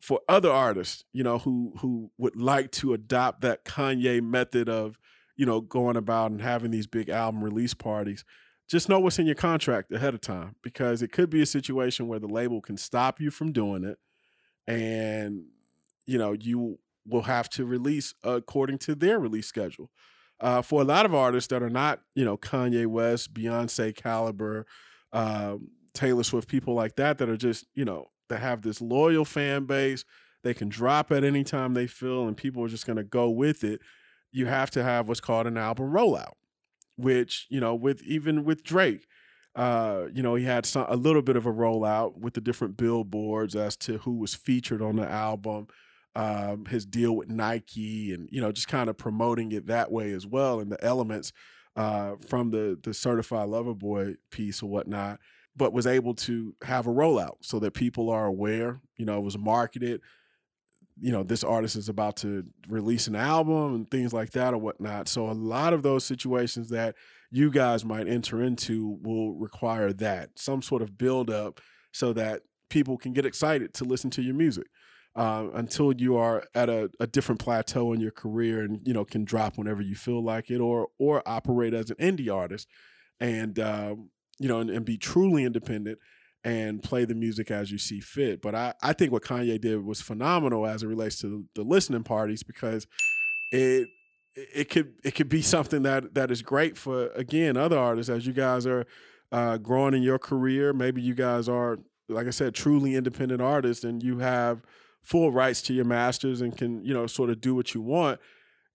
for 0.00 0.20
other 0.28 0.50
artists, 0.50 1.04
you 1.14 1.22
know, 1.24 1.38
who 1.38 1.72
who 1.80 2.10
would 2.18 2.36
like 2.36 2.70
to 2.72 2.92
adopt 2.92 3.40
that 3.40 3.64
Kanye 3.64 4.22
method 4.22 4.68
of, 4.68 4.98
you 5.34 5.46
know, 5.46 5.62
going 5.62 5.96
about 5.96 6.30
and 6.30 6.42
having 6.42 6.70
these 6.70 6.86
big 6.86 7.08
album 7.08 7.42
release 7.42 7.72
parties, 7.72 8.22
just 8.68 8.90
know 8.90 9.00
what's 9.00 9.18
in 9.18 9.24
your 9.24 9.34
contract 9.34 9.92
ahead 9.92 10.12
of 10.12 10.20
time 10.20 10.56
because 10.62 11.00
it 11.00 11.10
could 11.10 11.30
be 11.30 11.40
a 11.40 11.46
situation 11.46 12.06
where 12.06 12.18
the 12.18 12.28
label 12.28 12.60
can 12.60 12.76
stop 12.76 13.18
you 13.18 13.30
from 13.30 13.50
doing 13.50 13.82
it 13.82 13.98
and 14.66 15.44
you 16.06 16.18
know, 16.18 16.32
you 16.32 16.78
will 17.06 17.22
have 17.22 17.48
to 17.50 17.64
release 17.64 18.14
according 18.22 18.78
to 18.78 18.94
their 18.94 19.18
release 19.18 19.46
schedule. 19.46 19.90
Uh, 20.40 20.60
for 20.60 20.82
a 20.82 20.84
lot 20.84 21.06
of 21.06 21.14
artists 21.14 21.48
that 21.48 21.62
are 21.62 21.70
not, 21.70 22.00
you 22.14 22.24
know, 22.24 22.36
Kanye 22.36 22.86
West, 22.86 23.32
Beyonce 23.32 23.94
caliber, 23.94 24.66
uh, 25.12 25.56
Taylor 25.94 26.24
Swift, 26.24 26.48
people 26.48 26.74
like 26.74 26.96
that, 26.96 27.18
that 27.18 27.28
are 27.28 27.36
just, 27.36 27.66
you 27.74 27.84
know, 27.84 28.10
that 28.28 28.40
have 28.40 28.62
this 28.62 28.80
loyal 28.80 29.24
fan 29.24 29.64
base. 29.64 30.04
They 30.42 30.52
can 30.52 30.68
drop 30.68 31.10
at 31.12 31.24
any 31.24 31.44
time 31.44 31.74
they 31.74 31.86
feel, 31.86 32.26
and 32.26 32.36
people 32.36 32.62
are 32.64 32.68
just 32.68 32.86
going 32.86 32.96
to 32.96 33.04
go 33.04 33.30
with 33.30 33.64
it. 33.64 33.80
You 34.32 34.46
have 34.46 34.70
to 34.72 34.82
have 34.82 35.08
what's 35.08 35.20
called 35.20 35.46
an 35.46 35.56
album 35.56 35.92
rollout, 35.92 36.34
which 36.96 37.46
you 37.48 37.60
know, 37.60 37.74
with 37.74 38.02
even 38.02 38.44
with 38.44 38.62
Drake, 38.62 39.06
uh, 39.56 40.06
you 40.12 40.22
know, 40.22 40.34
he 40.34 40.44
had 40.44 40.66
some 40.66 40.86
a 40.88 40.96
little 40.96 41.22
bit 41.22 41.36
of 41.36 41.46
a 41.46 41.52
rollout 41.52 42.18
with 42.18 42.34
the 42.34 42.40
different 42.40 42.76
billboards 42.76 43.54
as 43.54 43.76
to 43.78 43.98
who 43.98 44.18
was 44.18 44.34
featured 44.34 44.82
on 44.82 44.96
the 44.96 45.08
album, 45.08 45.68
um, 46.16 46.64
his 46.66 46.84
deal 46.86 47.14
with 47.16 47.28
Nike, 47.28 48.12
and 48.12 48.28
you 48.32 48.40
know, 48.40 48.52
just 48.52 48.68
kind 48.68 48.90
of 48.90 48.96
promoting 48.96 49.52
it 49.52 49.66
that 49.66 49.90
way 49.92 50.12
as 50.12 50.26
well, 50.26 50.60
and 50.60 50.70
the 50.72 50.82
elements 50.84 51.32
uh, 51.76 52.14
from 52.26 52.50
the 52.50 52.78
the 52.82 52.94
Certified 52.94 53.48
Lover 53.48 53.74
Boy 53.74 54.14
piece 54.30 54.62
or 54.62 54.68
whatnot 54.70 55.20
but 55.56 55.72
was 55.72 55.86
able 55.86 56.14
to 56.14 56.52
have 56.64 56.88
a 56.88 56.90
rollout 56.90 57.36
so 57.40 57.60
that 57.60 57.74
people 57.74 58.10
are 58.10 58.26
aware. 58.26 58.80
You 58.96 59.06
know, 59.06 59.18
it 59.18 59.22
was 59.22 59.38
marketed. 59.38 60.00
you 61.00 61.10
know, 61.12 61.22
this 61.24 61.42
artist 61.42 61.76
is 61.76 61.88
about 61.88 62.16
to 62.16 62.44
release 62.68 63.06
an 63.08 63.16
album 63.16 63.74
and 63.74 63.90
things 63.90 64.12
like 64.12 64.30
that 64.30 64.54
or 64.54 64.58
whatnot. 64.58 65.08
So 65.08 65.28
a 65.28 65.32
lot 65.32 65.72
of 65.72 65.82
those 65.82 66.04
situations 66.04 66.68
that 66.70 66.94
you 67.34 67.50
guys 67.50 67.84
might 67.84 68.06
enter 68.06 68.40
into 68.40 68.96
will 69.02 69.34
require 69.34 69.92
that 69.92 70.30
some 70.36 70.62
sort 70.62 70.82
of 70.82 70.96
build 70.96 71.30
up 71.30 71.60
so 71.92 72.12
that 72.12 72.42
people 72.70 72.96
can 72.96 73.12
get 73.12 73.26
excited 73.26 73.74
to 73.74 73.84
listen 73.84 74.08
to 74.08 74.22
your 74.22 74.36
music. 74.36 74.68
Uh, 75.16 75.48
until 75.54 75.92
you 75.92 76.16
are 76.16 76.44
at 76.54 76.68
a, 76.68 76.90
a, 76.98 77.06
different 77.06 77.40
plateau 77.40 77.92
in 77.92 78.00
your 78.00 78.10
career 78.10 78.62
and 78.62 78.80
you 78.84 78.92
know 78.92 79.04
can 79.04 79.24
drop 79.24 79.56
whenever 79.56 79.80
you 79.80 79.94
feel 79.94 80.20
like 80.24 80.50
it 80.50 80.58
or 80.58 80.88
or 80.98 81.22
operate 81.24 81.72
as 81.72 81.88
an 81.88 81.96
indie 81.96 82.34
artist 82.34 82.66
and 83.20 83.60
um, 83.60 84.10
you 84.40 84.48
know 84.48 84.58
and, 84.58 84.70
and, 84.70 84.84
be 84.84 84.96
truly 84.96 85.44
independent 85.44 86.00
and 86.42 86.82
play 86.82 87.04
the 87.04 87.14
music 87.14 87.52
as 87.52 87.70
you 87.70 87.78
see 87.78 88.00
fit 88.00 88.42
but 88.42 88.56
I, 88.56 88.74
I 88.82 88.92
think 88.92 89.12
what 89.12 89.22
kanye 89.22 89.60
did 89.60 89.84
was 89.84 90.00
phenomenal 90.00 90.66
as 90.66 90.82
it 90.82 90.88
relates 90.88 91.20
to 91.20 91.44
the 91.54 91.62
listening 91.62 92.02
parties 92.02 92.42
because 92.42 92.88
it 93.52 93.86
it 94.36 94.68
could 94.68 94.94
it 95.04 95.14
could 95.14 95.28
be 95.28 95.42
something 95.42 95.82
that 95.82 96.14
that 96.14 96.30
is 96.30 96.42
great 96.42 96.76
for 96.76 97.08
again 97.08 97.56
other 97.56 97.78
artists 97.78 98.10
as 98.10 98.26
you 98.26 98.32
guys 98.32 98.66
are 98.66 98.86
uh, 99.32 99.58
growing 99.58 99.94
in 99.94 100.02
your 100.02 100.18
career. 100.18 100.72
Maybe 100.72 101.02
you 101.02 101.14
guys 101.14 101.48
are 101.48 101.78
like 102.08 102.26
i 102.26 102.30
said 102.30 102.54
truly 102.54 102.94
independent 102.94 103.40
artists 103.40 103.82
and 103.82 104.02
you 104.02 104.18
have 104.18 104.62
full 105.00 105.32
rights 105.32 105.62
to 105.62 105.72
your 105.72 105.86
masters 105.86 106.42
and 106.42 106.56
can 106.56 106.84
you 106.84 106.92
know 106.92 107.06
sort 107.06 107.30
of 107.30 107.40
do 107.40 107.54
what 107.54 107.74
you 107.74 107.80
want. 107.80 108.20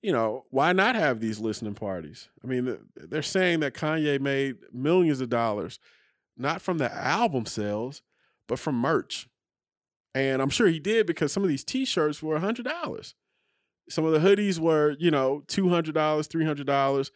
You 0.01 0.13
know 0.13 0.45
why 0.49 0.71
not 0.73 0.95
have 0.95 1.19
these 1.19 1.39
listening 1.39 1.75
parties? 1.75 2.29
I 2.43 2.47
mean 2.47 2.77
they're 2.95 3.21
saying 3.21 3.59
that 3.59 3.73
kanye 3.73 4.19
made 4.19 4.57
millions 4.71 5.21
of 5.21 5.29
dollars 5.29 5.79
not 6.37 6.61
from 6.61 6.77
the 6.77 6.93
album 6.93 7.45
sales 7.45 8.01
but 8.47 8.59
from 8.59 8.75
merch. 8.75 9.27
And 10.15 10.41
i'm 10.41 10.49
sure 10.49 10.67
he 10.67 10.79
did 10.79 11.05
because 11.05 11.31
some 11.31 11.43
of 11.43 11.49
these 11.49 11.63
t-shirts 11.63 12.23
were 12.23 12.37
a 12.37 12.41
$100 12.41 13.13
some 13.89 14.05
of 14.05 14.11
the 14.11 14.19
hoodies 14.19 14.59
were 14.59 14.95
you 14.99 15.11
know 15.11 15.43
$200 15.47 15.93
$300 15.93 17.11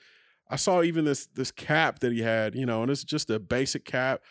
i 0.49 0.55
saw 0.55 0.81
even 0.81 1.05
this 1.05 1.27
this 1.27 1.51
cap 1.51 1.99
that 1.99 2.11
he 2.11 2.21
had 2.21 2.55
you 2.55 2.65
know 2.65 2.81
and 2.81 2.91
it's 2.91 3.03
just 3.03 3.29
a 3.29 3.39
basic 3.39 3.85
cap 3.85 4.21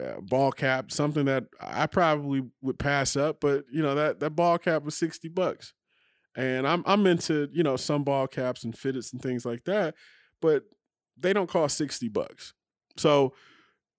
uh, 0.00 0.20
ball 0.20 0.52
cap, 0.52 0.90
something 0.90 1.24
that 1.26 1.44
I 1.60 1.86
probably 1.86 2.42
would 2.62 2.78
pass 2.78 3.16
up, 3.16 3.40
but 3.40 3.64
you 3.72 3.82
know 3.82 3.94
that 3.94 4.20
that 4.20 4.30
ball 4.30 4.58
cap 4.58 4.82
was 4.82 4.96
sixty 4.96 5.28
bucks, 5.28 5.72
and 6.36 6.66
I'm 6.66 6.82
I'm 6.86 7.06
into 7.06 7.48
you 7.52 7.62
know 7.62 7.76
some 7.76 8.04
ball 8.04 8.26
caps 8.26 8.64
and 8.64 8.74
fitteds 8.74 9.12
and 9.12 9.22
things 9.22 9.44
like 9.44 9.64
that, 9.64 9.94
but 10.40 10.64
they 11.16 11.32
don't 11.32 11.48
cost 11.48 11.76
sixty 11.76 12.08
bucks. 12.08 12.54
So, 12.96 13.34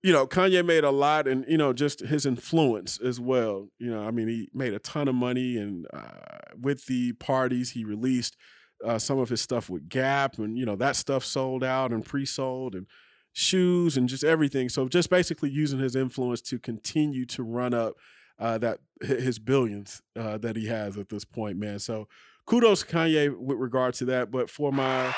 you 0.05 0.13
know, 0.13 0.27
Kanye 0.27 0.63
made 0.63 0.83
a 0.83 0.91
lot, 0.91 1.27
and 1.27 1.43
you 1.47 1.57
know 1.57 1.74
just 1.74 2.01
his 2.01 2.27
influence 2.27 3.00
as 3.00 3.19
well. 3.19 3.69
You 3.79 3.89
know, 3.89 4.05
I 4.05 4.12
mean, 4.12 4.27
he 4.27 4.50
made 4.53 4.74
a 4.75 4.79
ton 4.79 5.07
of 5.07 5.15
money, 5.15 5.57
and 5.57 5.88
uh, 5.91 6.51
with 6.62 6.85
the 6.85 7.13
parties 7.13 7.71
he 7.71 7.83
released. 7.83 8.38
Uh, 8.85 9.00
some 9.00 9.17
of 9.17 9.29
his 9.29 9.41
stuff 9.41 9.69
with 9.69 9.88
Gap, 9.88 10.38
and 10.38 10.59
you 10.59 10.65
know 10.65 10.75
that 10.75 10.97
stuff 10.97 11.24
sold 11.24 11.63
out 11.63 11.91
and 11.91 12.05
pre-sold, 12.05 12.75
and 12.75 12.85
shoes 13.33 13.97
and 13.97 14.07
just 14.07 14.24
everything. 14.24 14.69
So 14.69 14.88
just 14.88 15.09
basically 15.09 15.50
using 15.50 15.79
his 15.79 15.95
influence 15.95 16.41
to 16.43 16.59
continue 16.59 17.25
to 17.27 17.41
run 17.41 17.74
up 17.74 17.95
uh, 18.38 18.57
that 18.59 18.79
his 19.01 19.39
billions 19.39 20.01
uh, 20.15 20.38
that 20.39 20.55
he 20.55 20.67
has 20.67 20.97
at 20.97 21.09
this 21.09 21.25
point, 21.25 21.57
man. 21.57 21.79
So 21.79 22.07
kudos 22.45 22.81
to 22.81 22.85
Kanye 22.88 23.35
with 23.35 23.57
regard 23.57 23.93
to 23.95 24.05
that. 24.05 24.29
But 24.29 24.50
for 24.50 24.71
my 24.71 25.15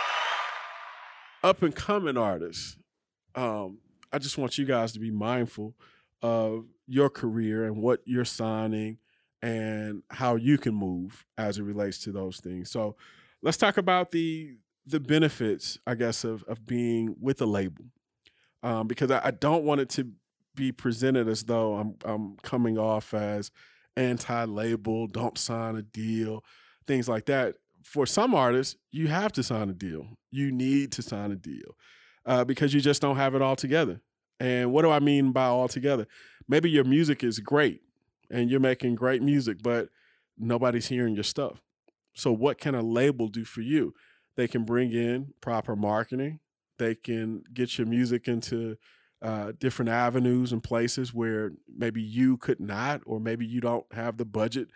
up 1.43 1.61
and 1.61 1.75
coming 1.75 2.15
artists, 2.15 2.77
um, 3.35 3.79
I 4.11 4.19
just 4.19 4.37
want 4.37 4.57
you 4.57 4.65
guys 4.65 4.93
to 4.93 4.99
be 4.99 5.11
mindful 5.11 5.75
of 6.21 6.65
your 6.87 7.09
career 7.09 7.65
and 7.65 7.77
what 7.77 8.01
you're 8.05 8.25
signing 8.25 8.97
and 9.41 10.03
how 10.09 10.35
you 10.35 10.57
can 10.57 10.73
move 10.73 11.25
as 11.37 11.59
it 11.59 11.63
relates 11.63 11.99
to 11.99 12.11
those 12.11 12.39
things. 12.39 12.71
So 12.71 12.95
let's 13.41 13.57
talk 13.57 13.77
about 13.77 14.11
the 14.11 14.57
the 14.85 14.99
benefits, 15.01 15.77
I 15.85 15.95
guess, 15.95 16.23
of 16.23 16.43
of 16.43 16.65
being 16.65 17.15
with 17.19 17.41
a 17.41 17.45
label 17.45 17.85
um, 18.63 18.87
because 18.87 19.11
I, 19.11 19.21
I, 19.25 19.31
don't 19.31 19.63
want 19.63 19.81
it 19.81 19.89
to 19.89 20.09
be 20.55 20.71
presented 20.71 21.27
as 21.27 21.43
though 21.43 21.75
I'm 21.75 21.95
I'm 22.05 22.37
coming 22.37 22.77
off 22.77 23.13
as 23.13 23.51
anti-label, 23.95 25.07
don't 25.07 25.37
sign 25.37 25.75
a 25.75 25.81
deal, 25.81 26.43
things 26.85 27.07
like 27.07 27.25
that. 27.25 27.55
For 27.83 28.05
some 28.05 28.35
artists, 28.35 28.75
you 28.91 29.07
have 29.07 29.31
to 29.33 29.43
sign 29.43 29.69
a 29.69 29.73
deal. 29.73 30.07
You 30.31 30.51
need 30.51 30.91
to 30.93 31.01
sign 31.01 31.31
a 31.31 31.35
deal 31.35 31.75
uh, 32.27 32.43
because 32.43 32.73
you 32.73 32.81
just 32.81 33.01
don't 33.01 33.15
have 33.15 33.33
it 33.33 33.41
all 33.41 33.55
together. 33.55 34.01
And 34.39 34.71
what 34.71 34.83
do 34.83 34.91
I 34.91 34.99
mean 34.99 35.31
by 35.31 35.45
all 35.45 35.67
together? 35.67 36.05
Maybe 36.47 36.69
your 36.69 36.83
music 36.83 37.23
is 37.23 37.39
great 37.39 37.81
and 38.29 38.51
you're 38.51 38.59
making 38.59 38.95
great 38.95 39.23
music, 39.23 39.57
but 39.63 39.89
nobody's 40.37 40.87
hearing 40.87 41.15
your 41.15 41.23
stuff. 41.23 41.63
So, 42.13 42.31
what 42.31 42.59
can 42.59 42.75
a 42.75 42.81
label 42.81 43.27
do 43.27 43.45
for 43.45 43.61
you? 43.61 43.93
They 44.35 44.47
can 44.47 44.65
bring 44.65 44.91
in 44.91 45.33
proper 45.41 45.75
marketing, 45.75 46.39
they 46.77 46.93
can 46.93 47.43
get 47.53 47.77
your 47.77 47.87
music 47.87 48.27
into 48.27 48.77
uh, 49.21 49.53
different 49.59 49.89
avenues 49.89 50.51
and 50.51 50.63
places 50.63 51.13
where 51.13 51.53
maybe 51.75 52.01
you 52.01 52.37
could 52.37 52.59
not, 52.59 53.01
or 53.05 53.19
maybe 53.19 53.45
you 53.45 53.61
don't 53.61 53.85
have 53.93 54.17
the 54.17 54.25
budget 54.25 54.67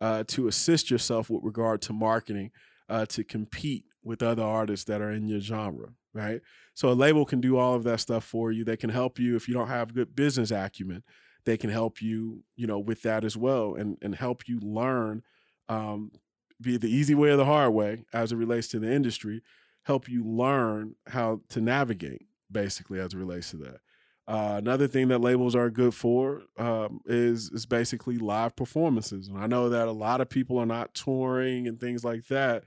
uh, 0.00 0.22
to 0.28 0.46
assist 0.46 0.90
yourself 0.90 1.30
with 1.30 1.42
regard 1.42 1.82
to 1.82 1.92
marketing 1.92 2.52
uh, 2.88 3.06
to 3.06 3.24
compete 3.24 3.84
with 4.04 4.22
other 4.22 4.44
artists 4.44 4.84
that 4.84 5.00
are 5.00 5.10
in 5.10 5.26
your 5.26 5.40
genre, 5.40 5.88
right? 6.18 6.40
So 6.74 6.90
a 6.90 6.92
label 6.92 7.24
can 7.24 7.40
do 7.40 7.56
all 7.56 7.74
of 7.74 7.84
that 7.84 8.00
stuff 8.00 8.24
for 8.24 8.52
you. 8.52 8.64
They 8.64 8.76
can 8.76 8.90
help 8.90 9.18
you 9.18 9.36
if 9.36 9.48
you 9.48 9.54
don't 9.54 9.68
have 9.68 9.94
good 9.94 10.14
business 10.14 10.50
acumen. 10.50 11.02
They 11.44 11.56
can 11.56 11.70
help 11.70 12.02
you, 12.02 12.44
you 12.56 12.66
know, 12.66 12.78
with 12.78 13.02
that 13.02 13.24
as 13.24 13.36
well, 13.36 13.74
and 13.74 13.96
and 14.02 14.14
help 14.14 14.48
you 14.48 14.60
learn, 14.60 15.22
um, 15.68 16.12
be 16.60 16.76
the 16.76 16.94
easy 16.94 17.14
way 17.14 17.30
or 17.30 17.36
the 17.36 17.44
hard 17.44 17.72
way 17.72 18.04
as 18.12 18.32
it 18.32 18.36
relates 18.36 18.68
to 18.68 18.78
the 18.78 18.92
industry 18.92 19.42
help 19.88 20.06
you 20.06 20.22
learn 20.22 20.94
how 21.06 21.40
to 21.48 21.62
navigate 21.62 22.26
basically 22.52 23.00
as 23.00 23.14
it 23.14 23.16
relates 23.16 23.50
to 23.50 23.56
that. 23.56 23.80
Uh, 24.28 24.56
another 24.58 24.86
thing 24.86 25.08
that 25.08 25.22
labels 25.22 25.56
are 25.56 25.70
good 25.70 25.94
for 25.94 26.42
um, 26.58 27.00
is 27.06 27.50
is 27.50 27.64
basically 27.64 28.18
live 28.18 28.54
performances, 28.54 29.28
and 29.28 29.38
I 29.38 29.46
know 29.46 29.70
that 29.70 29.88
a 29.88 29.92
lot 29.92 30.20
of 30.20 30.28
people 30.28 30.58
are 30.58 30.66
not 30.66 30.92
touring 30.92 31.66
and 31.66 31.80
things 31.80 32.04
like 32.04 32.26
that 32.26 32.64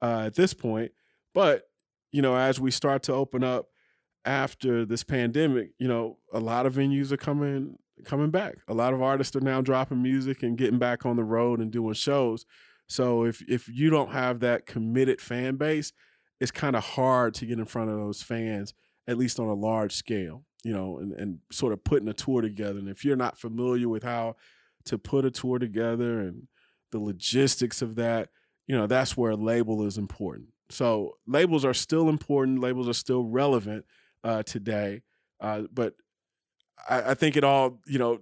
uh, 0.00 0.22
at 0.26 0.36
this 0.36 0.54
point. 0.54 0.92
But 1.34 1.64
you 2.12 2.22
know, 2.22 2.36
as 2.36 2.60
we 2.60 2.70
start 2.70 3.02
to 3.04 3.12
open 3.12 3.44
up 3.44 3.66
after 4.24 4.84
this 4.84 5.02
pandemic, 5.02 5.70
you 5.78 5.88
know, 5.88 6.18
a 6.32 6.40
lot 6.40 6.66
of 6.66 6.74
venues 6.74 7.12
are 7.12 7.16
coming 7.16 7.76
coming 8.04 8.30
back. 8.30 8.56
A 8.68 8.74
lot 8.74 8.94
of 8.94 9.02
artists 9.02 9.36
are 9.36 9.40
now 9.40 9.60
dropping 9.60 10.02
music 10.02 10.42
and 10.42 10.56
getting 10.56 10.78
back 10.78 11.04
on 11.04 11.16
the 11.16 11.24
road 11.24 11.60
and 11.60 11.70
doing 11.70 11.94
shows. 11.94 12.46
So 12.88 13.24
if 13.24 13.42
if 13.48 13.68
you 13.68 13.90
don't 13.90 14.12
have 14.12 14.40
that 14.40 14.66
committed 14.66 15.20
fan 15.20 15.56
base, 15.56 15.92
it's 16.40 16.50
kind 16.50 16.76
of 16.76 16.84
hard 16.84 17.34
to 17.34 17.46
get 17.46 17.58
in 17.58 17.66
front 17.66 17.90
of 17.90 17.96
those 17.96 18.22
fans, 18.22 18.74
at 19.06 19.18
least 19.18 19.38
on 19.38 19.48
a 19.48 19.54
large 19.54 19.94
scale, 19.94 20.44
you 20.64 20.72
know, 20.72 20.98
and, 20.98 21.12
and 21.12 21.38
sort 21.52 21.72
of 21.72 21.84
putting 21.84 22.08
a 22.08 22.14
tour 22.14 22.40
together. 22.40 22.78
And 22.78 22.88
if 22.88 23.04
you're 23.04 23.16
not 23.16 23.38
familiar 23.38 23.88
with 23.88 24.02
how 24.02 24.36
to 24.86 24.98
put 24.98 25.24
a 25.24 25.30
tour 25.30 25.58
together 25.58 26.20
and 26.20 26.48
the 26.90 26.98
logistics 26.98 27.82
of 27.82 27.94
that, 27.96 28.30
you 28.66 28.76
know, 28.76 28.86
that's 28.86 29.16
where 29.16 29.32
a 29.32 29.36
label 29.36 29.86
is 29.86 29.98
important. 29.98 30.48
So 30.70 31.16
labels 31.26 31.64
are 31.64 31.74
still 31.74 32.08
important. 32.08 32.60
Labels 32.60 32.88
are 32.88 32.94
still 32.94 33.24
relevant 33.24 33.84
uh, 34.24 34.42
today. 34.42 35.02
Uh, 35.40 35.62
but 35.72 35.94
I, 36.88 37.10
I 37.10 37.14
think 37.14 37.36
it 37.36 37.44
all, 37.44 37.80
you 37.86 37.98
know, 37.98 38.20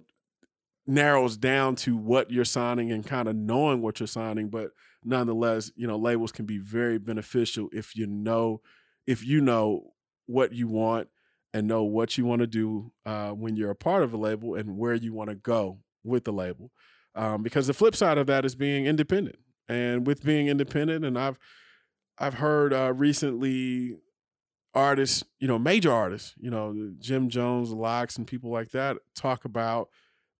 narrows 0.87 1.37
down 1.37 1.75
to 1.75 1.95
what 1.95 2.31
you're 2.31 2.45
signing 2.45 2.91
and 2.91 3.05
kind 3.05 3.27
of 3.27 3.35
knowing 3.35 3.81
what 3.81 3.99
you're 3.99 4.07
signing. 4.07 4.49
But 4.49 4.71
nonetheless, 5.03 5.71
you 5.75 5.87
know, 5.87 5.97
labels 5.97 6.31
can 6.31 6.45
be 6.45 6.57
very 6.57 6.97
beneficial 6.97 7.69
if 7.71 7.95
you 7.95 8.07
know 8.07 8.61
if 9.05 9.25
you 9.25 9.41
know 9.41 9.93
what 10.27 10.53
you 10.53 10.67
want 10.67 11.07
and 11.53 11.67
know 11.67 11.83
what 11.83 12.17
you 12.17 12.25
want 12.25 12.41
to 12.41 12.47
do 12.47 12.91
uh, 13.05 13.31
when 13.31 13.55
you're 13.55 13.71
a 13.71 13.75
part 13.75 14.03
of 14.03 14.13
a 14.13 14.17
label 14.17 14.53
and 14.53 14.77
where 14.77 14.93
you 14.93 15.13
want 15.13 15.29
to 15.29 15.35
go 15.35 15.79
with 16.03 16.25
the 16.25 16.33
label. 16.33 16.71
Um, 17.15 17.41
because 17.41 17.65
the 17.65 17.73
flip 17.73 17.95
side 17.95 18.19
of 18.19 18.27
that 18.27 18.45
is 18.45 18.55
being 18.55 18.85
independent. 18.85 19.39
And 19.67 20.05
with 20.05 20.23
being 20.23 20.47
independent, 20.47 21.05
and 21.05 21.17
I've 21.17 21.39
I've 22.19 22.35
heard 22.35 22.73
uh, 22.73 22.93
recently 22.93 23.97
artists, 24.73 25.23
you 25.39 25.47
know, 25.47 25.57
major 25.57 25.91
artists, 25.91 26.33
you 26.37 26.49
know, 26.51 26.91
Jim 26.99 27.29
Jones, 27.29 27.71
Lox, 27.71 28.17
and 28.17 28.27
people 28.27 28.51
like 28.51 28.71
that 28.71 28.97
talk 29.15 29.45
about 29.45 29.89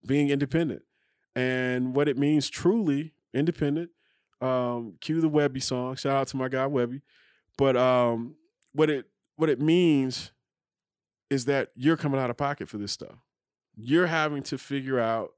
being 0.06 0.30
independent 0.30 0.84
and 1.36 1.96
what 1.96 2.08
it 2.08 2.18
means 2.18 2.50
truly 2.50 3.14
independent. 3.34 3.90
Um, 4.42 4.96
cue 5.02 5.22
the 5.22 5.30
Webbie 5.30 5.64
song. 5.64 5.96
Shout 5.96 6.16
out 6.16 6.28
to 6.30 6.38
my 6.38 6.48
guy 6.50 6.66
Webbie. 6.66 7.02
But 7.58 7.76
um, 7.76 8.36
what 8.74 8.90
it 8.90 9.06
what 9.36 9.50
it 9.50 9.60
means 9.60 10.32
is 11.30 11.46
that 11.46 11.70
you're 11.76 11.98
coming 11.98 12.20
out 12.20 12.30
of 12.30 12.38
pocket 12.38 12.70
for 12.70 12.78
this 12.78 12.92
stuff. 12.92 13.16
You're 13.76 14.08
having 14.08 14.44
to 14.44 14.58
figure 14.58 15.00
out 15.00 15.32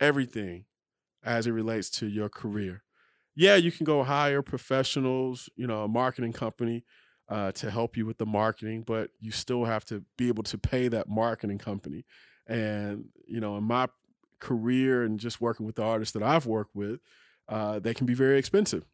everything 0.00 0.64
as 1.22 1.46
it 1.46 1.52
relates 1.52 1.90
to 1.90 2.06
your 2.06 2.28
career. 2.28 2.82
Yeah, 3.40 3.56
you 3.56 3.72
can 3.72 3.84
go 3.84 4.02
hire 4.02 4.42
professionals, 4.42 5.48
you 5.56 5.66
know, 5.66 5.84
a 5.84 5.88
marketing 5.88 6.34
company 6.34 6.84
uh, 7.30 7.52
to 7.52 7.70
help 7.70 7.96
you 7.96 8.04
with 8.04 8.18
the 8.18 8.26
marketing, 8.26 8.84
but 8.86 9.12
you 9.18 9.30
still 9.30 9.64
have 9.64 9.82
to 9.86 10.04
be 10.18 10.28
able 10.28 10.42
to 10.42 10.58
pay 10.58 10.88
that 10.88 11.08
marketing 11.08 11.56
company. 11.56 12.04
And, 12.46 13.06
you 13.26 13.40
know, 13.40 13.56
in 13.56 13.64
my 13.64 13.88
career 14.40 15.04
and 15.04 15.18
just 15.18 15.40
working 15.40 15.64
with 15.64 15.76
the 15.76 15.82
artists 15.82 16.12
that 16.12 16.22
I've 16.22 16.44
worked 16.44 16.76
with, 16.76 17.00
uh, 17.48 17.78
they 17.78 17.94
can 17.94 18.04
be 18.04 18.12
very 18.12 18.38
expensive. 18.38 18.84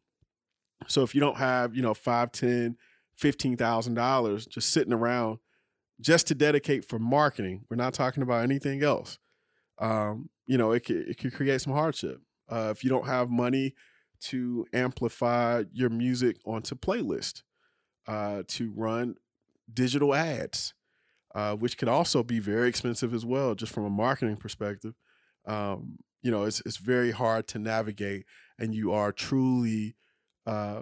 So 0.87 1.03
if 1.03 1.13
you 1.13 1.19
don't 1.19 1.35
have, 1.35 1.75
you 1.75 1.81
know, 1.81 1.93
five, 1.93 2.31
ten, 2.31 2.77
fifteen 3.17 3.57
thousand 3.57 3.95
dollars 3.95 4.45
just 4.45 4.69
sitting 4.69 4.93
around 4.93 5.39
just 5.99 6.25
to 6.27 6.35
dedicate 6.35 6.85
for 6.85 6.99
marketing, 6.99 7.65
we're 7.69 7.75
not 7.75 7.93
talking 7.93 8.23
about 8.23 8.43
anything 8.43 8.81
else. 8.81 9.19
Um, 9.77 10.29
you 10.45 10.57
know, 10.57 10.71
it 10.71 10.85
could, 10.85 11.09
it 11.09 11.17
could 11.17 11.33
create 11.33 11.59
some 11.59 11.73
hardship. 11.73 12.21
Uh, 12.47 12.69
if 12.71 12.81
you 12.85 12.89
don't 12.89 13.07
have 13.07 13.29
money 13.29 13.75
to 14.19 14.65
amplify 14.73 15.63
your 15.71 15.89
music 15.89 16.37
onto 16.45 16.75
playlist, 16.75 17.43
uh, 18.07 18.43
to 18.47 18.71
run 18.75 19.15
digital 19.73 20.13
ads, 20.13 20.73
uh, 21.35 21.55
which 21.55 21.77
could 21.77 21.89
also 21.89 22.23
be 22.23 22.39
very 22.39 22.69
expensive 22.69 23.13
as 23.13 23.25
well, 23.25 23.55
just 23.55 23.73
from 23.73 23.85
a 23.85 23.89
marketing 23.89 24.37
perspective. 24.37 24.93
Um, 25.45 25.97
you 26.21 26.31
know, 26.31 26.43
it's 26.43 26.61
it's 26.65 26.77
very 26.77 27.11
hard 27.11 27.47
to 27.49 27.59
navigate, 27.59 28.25
and 28.59 28.73
you 28.73 28.91
are 28.91 29.11
truly 29.11 29.95
uh, 30.45 30.81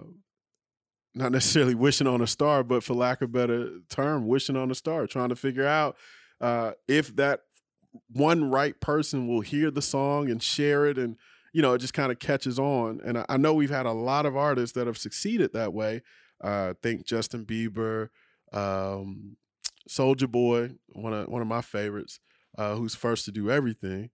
not 1.14 1.32
necessarily 1.32 1.74
wishing 1.74 2.06
on 2.06 2.20
a 2.20 2.26
star, 2.26 2.62
but 2.62 2.82
for 2.82 2.94
lack 2.94 3.22
of 3.22 3.32
better 3.32 3.78
term, 3.88 4.26
wishing 4.26 4.56
on 4.56 4.70
a 4.70 4.74
star, 4.74 5.06
trying 5.06 5.30
to 5.30 5.36
figure 5.36 5.66
out 5.66 5.96
uh, 6.40 6.72
if 6.88 7.14
that 7.16 7.40
one 8.10 8.50
right 8.50 8.78
person 8.80 9.26
will 9.26 9.40
hear 9.40 9.70
the 9.70 9.82
song 9.82 10.30
and 10.30 10.42
share 10.42 10.86
it, 10.86 10.98
and 10.98 11.16
you 11.56 11.62
know, 11.62 11.72
it 11.72 11.78
just 11.78 11.94
kind 11.94 12.12
of 12.12 12.18
catches 12.18 12.58
on. 12.58 13.00
And 13.02 13.16
I, 13.16 13.24
I, 13.30 13.36
know 13.38 13.54
we've 13.54 13.70
had 13.70 13.86
a 13.86 13.92
lot 13.92 14.26
of 14.26 14.36
artists 14.36 14.74
that 14.74 14.86
have 14.86 14.98
succeeded 14.98 15.54
that 15.54 15.72
way. 15.72 16.02
Uh, 16.38 16.74
think 16.82 17.06
Justin 17.06 17.46
Bieber, 17.46 18.10
um, 18.52 19.38
Soulja 19.88 20.30
Boy, 20.30 20.72
one 20.88 21.14
of 21.14 21.28
one 21.28 21.40
of 21.40 21.48
my 21.48 21.62
favorites, 21.62 22.20
uh, 22.58 22.74
who's 22.74 22.94
first 22.94 23.24
to 23.24 23.32
do 23.32 23.50
everything, 23.50 24.10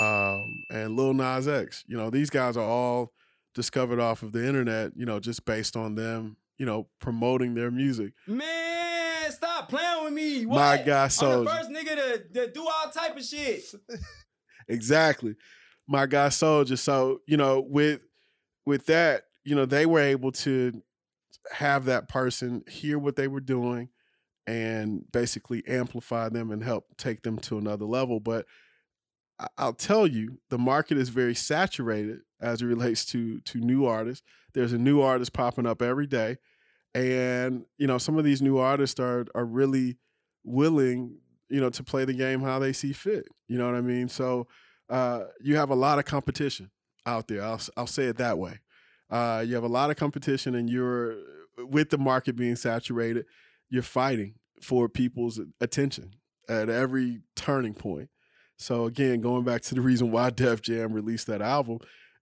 um, 0.00 0.42
and 0.72 0.96
Lil 0.96 1.14
Nas 1.14 1.46
X. 1.46 1.84
You 1.86 1.96
know, 1.96 2.10
these 2.10 2.28
guys 2.28 2.56
are 2.56 2.68
all 2.68 3.12
discovered 3.54 4.00
off 4.00 4.24
of 4.24 4.32
the 4.32 4.44
internet. 4.44 4.90
You 4.96 5.06
know, 5.06 5.20
just 5.20 5.44
based 5.44 5.76
on 5.76 5.94
them, 5.94 6.38
you 6.58 6.66
know, 6.66 6.88
promoting 6.98 7.54
their 7.54 7.70
music. 7.70 8.14
Man, 8.26 9.30
stop 9.30 9.68
playing 9.68 10.06
with 10.06 10.12
me. 10.12 10.44
What? 10.44 10.56
My 10.56 10.76
guy, 10.78 11.06
the 11.06 11.46
first 11.48 11.70
nigga 11.70 11.94
to, 11.94 12.18
to 12.34 12.52
do 12.52 12.66
all 12.66 12.90
type 12.90 13.16
of 13.16 13.22
shit. 13.22 13.62
exactly, 14.68 15.36
my 15.90 16.06
guy 16.06 16.28
Soulja. 16.28 16.78
So 16.78 17.20
you 17.26 17.36
know, 17.36 17.60
with 17.60 18.00
with 18.64 18.86
that, 18.86 19.24
you 19.44 19.54
know, 19.54 19.66
they 19.66 19.84
were 19.86 20.00
able 20.00 20.32
to 20.32 20.80
have 21.52 21.86
that 21.86 22.08
person 22.08 22.62
hear 22.68 22.98
what 22.98 23.16
they 23.16 23.28
were 23.28 23.40
doing 23.40 23.88
and 24.46 25.04
basically 25.12 25.66
amplify 25.66 26.28
them 26.28 26.50
and 26.50 26.62
help 26.62 26.86
take 26.96 27.22
them 27.22 27.38
to 27.38 27.58
another 27.58 27.84
level. 27.84 28.20
But 28.20 28.46
I'll 29.58 29.72
tell 29.74 30.06
you, 30.06 30.38
the 30.50 30.58
market 30.58 30.98
is 30.98 31.08
very 31.08 31.34
saturated 31.34 32.20
as 32.40 32.62
it 32.62 32.66
relates 32.66 33.04
to 33.06 33.40
to 33.40 33.58
new 33.58 33.86
artists. 33.86 34.24
There's 34.54 34.72
a 34.72 34.78
new 34.78 35.00
artist 35.00 35.32
popping 35.32 35.66
up 35.66 35.82
every 35.82 36.06
day, 36.06 36.36
and 36.94 37.64
you 37.78 37.86
know 37.86 37.98
some 37.98 38.18
of 38.18 38.24
these 38.24 38.42
new 38.42 38.58
artists 38.58 39.00
are 39.00 39.26
are 39.34 39.44
really 39.46 39.98
willing, 40.44 41.18
you 41.48 41.60
know, 41.60 41.70
to 41.70 41.82
play 41.82 42.04
the 42.04 42.12
game 42.12 42.40
how 42.40 42.58
they 42.58 42.72
see 42.72 42.92
fit. 42.92 43.26
You 43.48 43.58
know 43.58 43.66
what 43.66 43.74
I 43.74 43.80
mean? 43.80 44.08
So 44.08 44.46
uh, 44.90 45.24
you 45.40 45.56
have 45.56 45.70
a 45.70 45.74
lot 45.74 45.98
of 45.98 46.04
competition 46.04 46.70
out 47.06 47.28
there. 47.28 47.42
I'll 47.42 47.60
I'll 47.76 47.86
say 47.86 48.04
it 48.04 48.18
that 48.18 48.38
way. 48.38 48.60
Uh, 49.08 49.44
you 49.46 49.54
have 49.54 49.64
a 49.64 49.68
lot 49.68 49.90
of 49.90 49.96
competition, 49.96 50.54
and 50.54 50.68
you're 50.68 51.16
with 51.58 51.90
the 51.90 51.98
market 51.98 52.36
being 52.36 52.56
saturated. 52.56 53.26
You're 53.68 53.82
fighting 53.82 54.34
for 54.60 54.88
people's 54.88 55.40
attention 55.60 56.14
at 56.48 56.68
every 56.68 57.20
turning 57.36 57.74
point. 57.74 58.10
So 58.56 58.84
again, 58.84 59.20
going 59.20 59.44
back 59.44 59.62
to 59.62 59.74
the 59.74 59.80
reason 59.80 60.10
why 60.10 60.30
Def 60.34 60.60
Jam 60.60 60.92
released 60.92 61.28
that 61.28 61.40
album, 61.40 61.78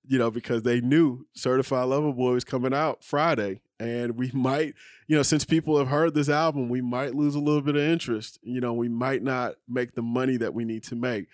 you 0.06 0.18
know, 0.18 0.30
because 0.30 0.62
they 0.62 0.80
knew 0.80 1.26
Certified 1.34 1.88
Lover 1.88 2.12
Boy 2.12 2.32
was 2.32 2.44
coming 2.44 2.74
out 2.74 3.02
Friday, 3.02 3.60
and 3.80 4.16
we 4.16 4.30
might, 4.34 4.74
you 5.06 5.16
know, 5.16 5.22
since 5.22 5.44
people 5.44 5.78
have 5.78 5.88
heard 5.88 6.14
this 6.14 6.28
album, 6.28 6.68
we 6.68 6.80
might 6.80 7.14
lose 7.14 7.34
a 7.34 7.40
little 7.40 7.62
bit 7.62 7.76
of 7.76 7.82
interest. 7.82 8.38
You 8.42 8.60
know, 8.60 8.72
we 8.72 8.88
might 8.88 9.22
not 9.22 9.54
make 9.68 9.94
the 9.94 10.02
money 10.02 10.36
that 10.36 10.54
we 10.54 10.64
need 10.64 10.84
to 10.84 10.96
make. 10.96 11.26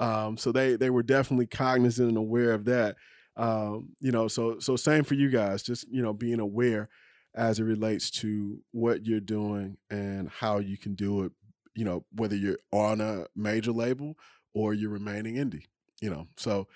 Um, 0.00 0.38
so 0.38 0.50
they 0.50 0.76
they 0.76 0.90
were 0.90 1.02
definitely 1.02 1.46
cognizant 1.46 2.08
and 2.08 2.18
aware 2.18 2.52
of 2.52 2.64
that. 2.64 2.96
Um, 3.36 3.90
you 4.00 4.10
know, 4.10 4.26
so 4.26 4.58
so 4.58 4.74
same 4.74 5.04
for 5.04 5.14
you 5.14 5.30
guys, 5.30 5.62
just 5.62 5.86
you 5.88 6.02
know, 6.02 6.12
being 6.12 6.40
aware 6.40 6.88
as 7.34 7.60
it 7.60 7.64
relates 7.64 8.10
to 8.10 8.58
what 8.72 9.06
you're 9.06 9.20
doing 9.20 9.76
and 9.90 10.28
how 10.28 10.58
you 10.58 10.76
can 10.76 10.94
do 10.94 11.24
it. 11.24 11.32
You 11.76 11.84
know, 11.84 12.04
whether 12.16 12.34
you're 12.34 12.58
on 12.72 13.00
a 13.00 13.26
major 13.36 13.72
label 13.72 14.16
or 14.54 14.74
you're 14.74 14.90
remaining 14.90 15.36
indie. 15.36 15.66
You 16.00 16.10
know, 16.10 16.26
so 16.36 16.66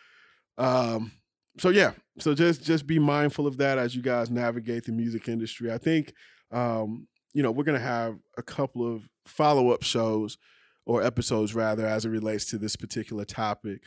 um, 0.59 1.13
so 1.59 1.71
yeah, 1.71 1.93
so 2.19 2.35
just 2.35 2.63
just 2.63 2.87
be 2.87 2.99
mindful 2.99 3.47
of 3.47 3.57
that 3.57 3.79
as 3.79 3.97
you 3.97 4.03
guys 4.03 4.31
navigate 4.31 4.85
the 4.85 4.93
music 4.93 5.29
industry. 5.29 5.73
I 5.73 5.79
think 5.79 6.13
um, 6.53 7.09
you 7.33 7.43
know 7.43 7.51
we're 7.51 7.65
gonna 7.65 7.79
have 7.79 8.19
a 8.37 8.43
couple 8.43 8.87
of 8.87 9.09
follow 9.27 9.71
up 9.71 9.83
shows 9.83 10.37
or 10.87 11.03
episodes 11.03 11.55
rather 11.55 11.87
as 11.87 12.05
it 12.05 12.11
relates 12.11 12.45
to 12.47 12.59
this 12.59 12.77
particular 12.77 13.25
topic 13.25 13.83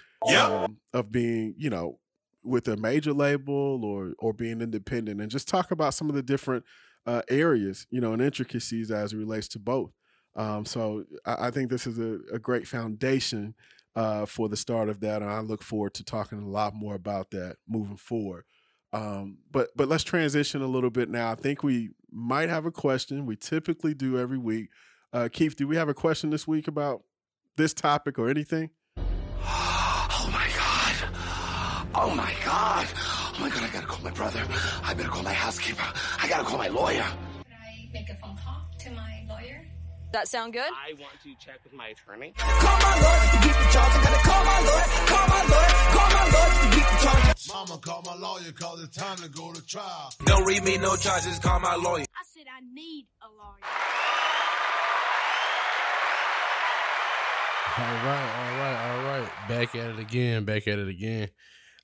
um, 0.63 0.77
of 0.93 1.12
being 1.12 1.53
you 1.57 1.69
know 1.69 1.99
with 2.43 2.67
a 2.67 2.77
major 2.77 3.13
label 3.13 3.83
or 3.83 4.13
or 4.19 4.33
being 4.33 4.62
independent 4.62 5.21
and 5.21 5.31
just 5.31 5.47
talk 5.47 5.71
about 5.71 5.93
some 5.93 6.10
of 6.10 6.15
the 6.15 6.23
different 6.23 6.63
uh, 7.05 7.21
areas 7.29 7.88
you 7.89 8.01
know 8.01 8.13
and 8.13 8.21
intricacies 8.21 8.91
as 8.91 9.13
it 9.13 9.17
relates 9.17 9.47
to 9.47 9.60
both 9.60 9.91
um, 10.38 10.65
so 10.65 11.03
I, 11.25 11.47
I, 11.47 11.51
think 11.51 11.69
this 11.69 11.88
is 11.88 11.97
a, 11.97 12.19
a 12.31 12.39
great 12.39 12.67
foundation 12.67 13.55
uh, 13.95 14.27
for 14.27 14.47
the 14.47 14.55
start 14.55 14.88
of 14.88 14.99
that, 14.99 15.23
and 15.23 15.31
I 15.31 15.39
look 15.39 15.63
forward 15.63 15.95
to 15.95 16.03
talking 16.03 16.39
a 16.39 16.47
lot 16.47 16.75
more 16.75 16.93
about 16.93 17.31
that 17.31 17.57
moving 17.67 17.97
forward. 17.97 18.45
Um, 18.93 19.39
but 19.51 19.69
but 19.75 19.89
let's 19.89 20.03
transition 20.03 20.62
a 20.62 20.67
little 20.67 20.91
bit 20.91 21.10
now. 21.10 21.31
I 21.31 21.36
think 21.36 21.63
we 21.63 21.89
might 22.12 22.49
have 22.49 22.65
a 22.65 22.71
question. 22.71 23.25
We 23.25 23.36
typically 23.36 23.95
do 23.95 24.19
every 24.19 24.38
week. 24.38 24.69
Uh, 25.13 25.30
Keith, 25.32 25.56
do 25.56 25.67
we 25.67 25.78
have 25.78 25.88
a 25.88 25.93
question 25.93 26.30
this 26.30 26.48
week 26.48 26.67
about 26.67 27.04
this 27.56 27.74
topic 27.74 28.20
or 28.20 28.30
anything? 28.30 28.70
Oh 28.98 30.30
my 30.32 30.48
god! 30.56 30.96
Oh 31.96 32.13
my 32.13 32.34
god! 32.43 32.88
Oh 32.96 33.38
my 33.39 33.50
god! 33.50 33.63
I 33.63 33.70
gotta 33.72 33.88
call 33.88 34.04
my 34.04 34.12
brother. 34.12 34.46
I 34.84 34.93
better 34.93 35.10
call 35.10 35.24
my 35.24 35.34
housekeeper. 35.34 35.84
I 36.22 36.28
gotta 36.28 36.43
call 36.43 36.58
my 36.58 36.67
lawyer. 36.67 37.06
Could 37.46 37.54
I 37.54 37.89
make 37.93 38.10
a 38.10 38.15
phone 38.15 38.36
call 38.43 38.62
to 38.80 38.91
my 38.91 39.24
lawyer? 39.30 39.65
That 40.12 40.28
sound 40.28 40.54
good? 40.54 40.62
I 40.62 40.93
want 41.00 41.13
to 41.24 41.34
check 41.43 41.63
with 41.63 41.74
my 41.74 41.88
attorney. 41.88 42.34
Call 42.38 42.78
my 42.80 43.02
lawyer 43.02 43.32
to 43.32 43.48
beat 43.48 43.56
the 43.56 43.72
charge. 43.72 43.91
I 43.96 44.04
gotta 44.04 44.24
call 44.28 44.43
my 44.43 44.60
lawyer. 44.67 44.88
Call 45.08 45.28
my 45.28 45.41
lawyer. 45.48 45.74
Call 45.96 46.10
my 46.12 46.26
lawyer 46.36 46.62
to 46.62 46.76
beat 46.76 46.88
the 46.91 46.98
charge. 47.06 47.48
Mama, 47.48 47.80
call 47.80 48.02
my 48.06 48.15
lawyer 48.15 48.52
cause 48.52 48.84
it's 48.84 48.98
time 48.98 49.17
to 49.17 49.30
go 49.30 49.54
to 49.54 49.65
trial. 49.65 50.12
Don't 50.26 50.43
read 50.46 50.63
me 50.63 50.78
no 50.78 50.98
charges. 50.98 51.39
Call 51.39 51.60
my 51.62 51.76
lawyer. 51.76 52.04
I 52.13 52.24
said 52.34 52.46
I 52.54 52.60
need 52.74 53.08
a 53.22 53.28
lawyer. 53.32 54.16
All 57.80 57.84
right, 57.84 58.34
all 58.34 58.58
right, 58.60 58.90
all 58.92 59.20
right. 59.22 59.30
Back 59.48 59.76
at 59.76 59.92
it 59.92 60.00
again. 60.00 60.46
Back 60.46 60.68
at 60.68 60.80
it 60.80 60.88
again. 60.88 61.30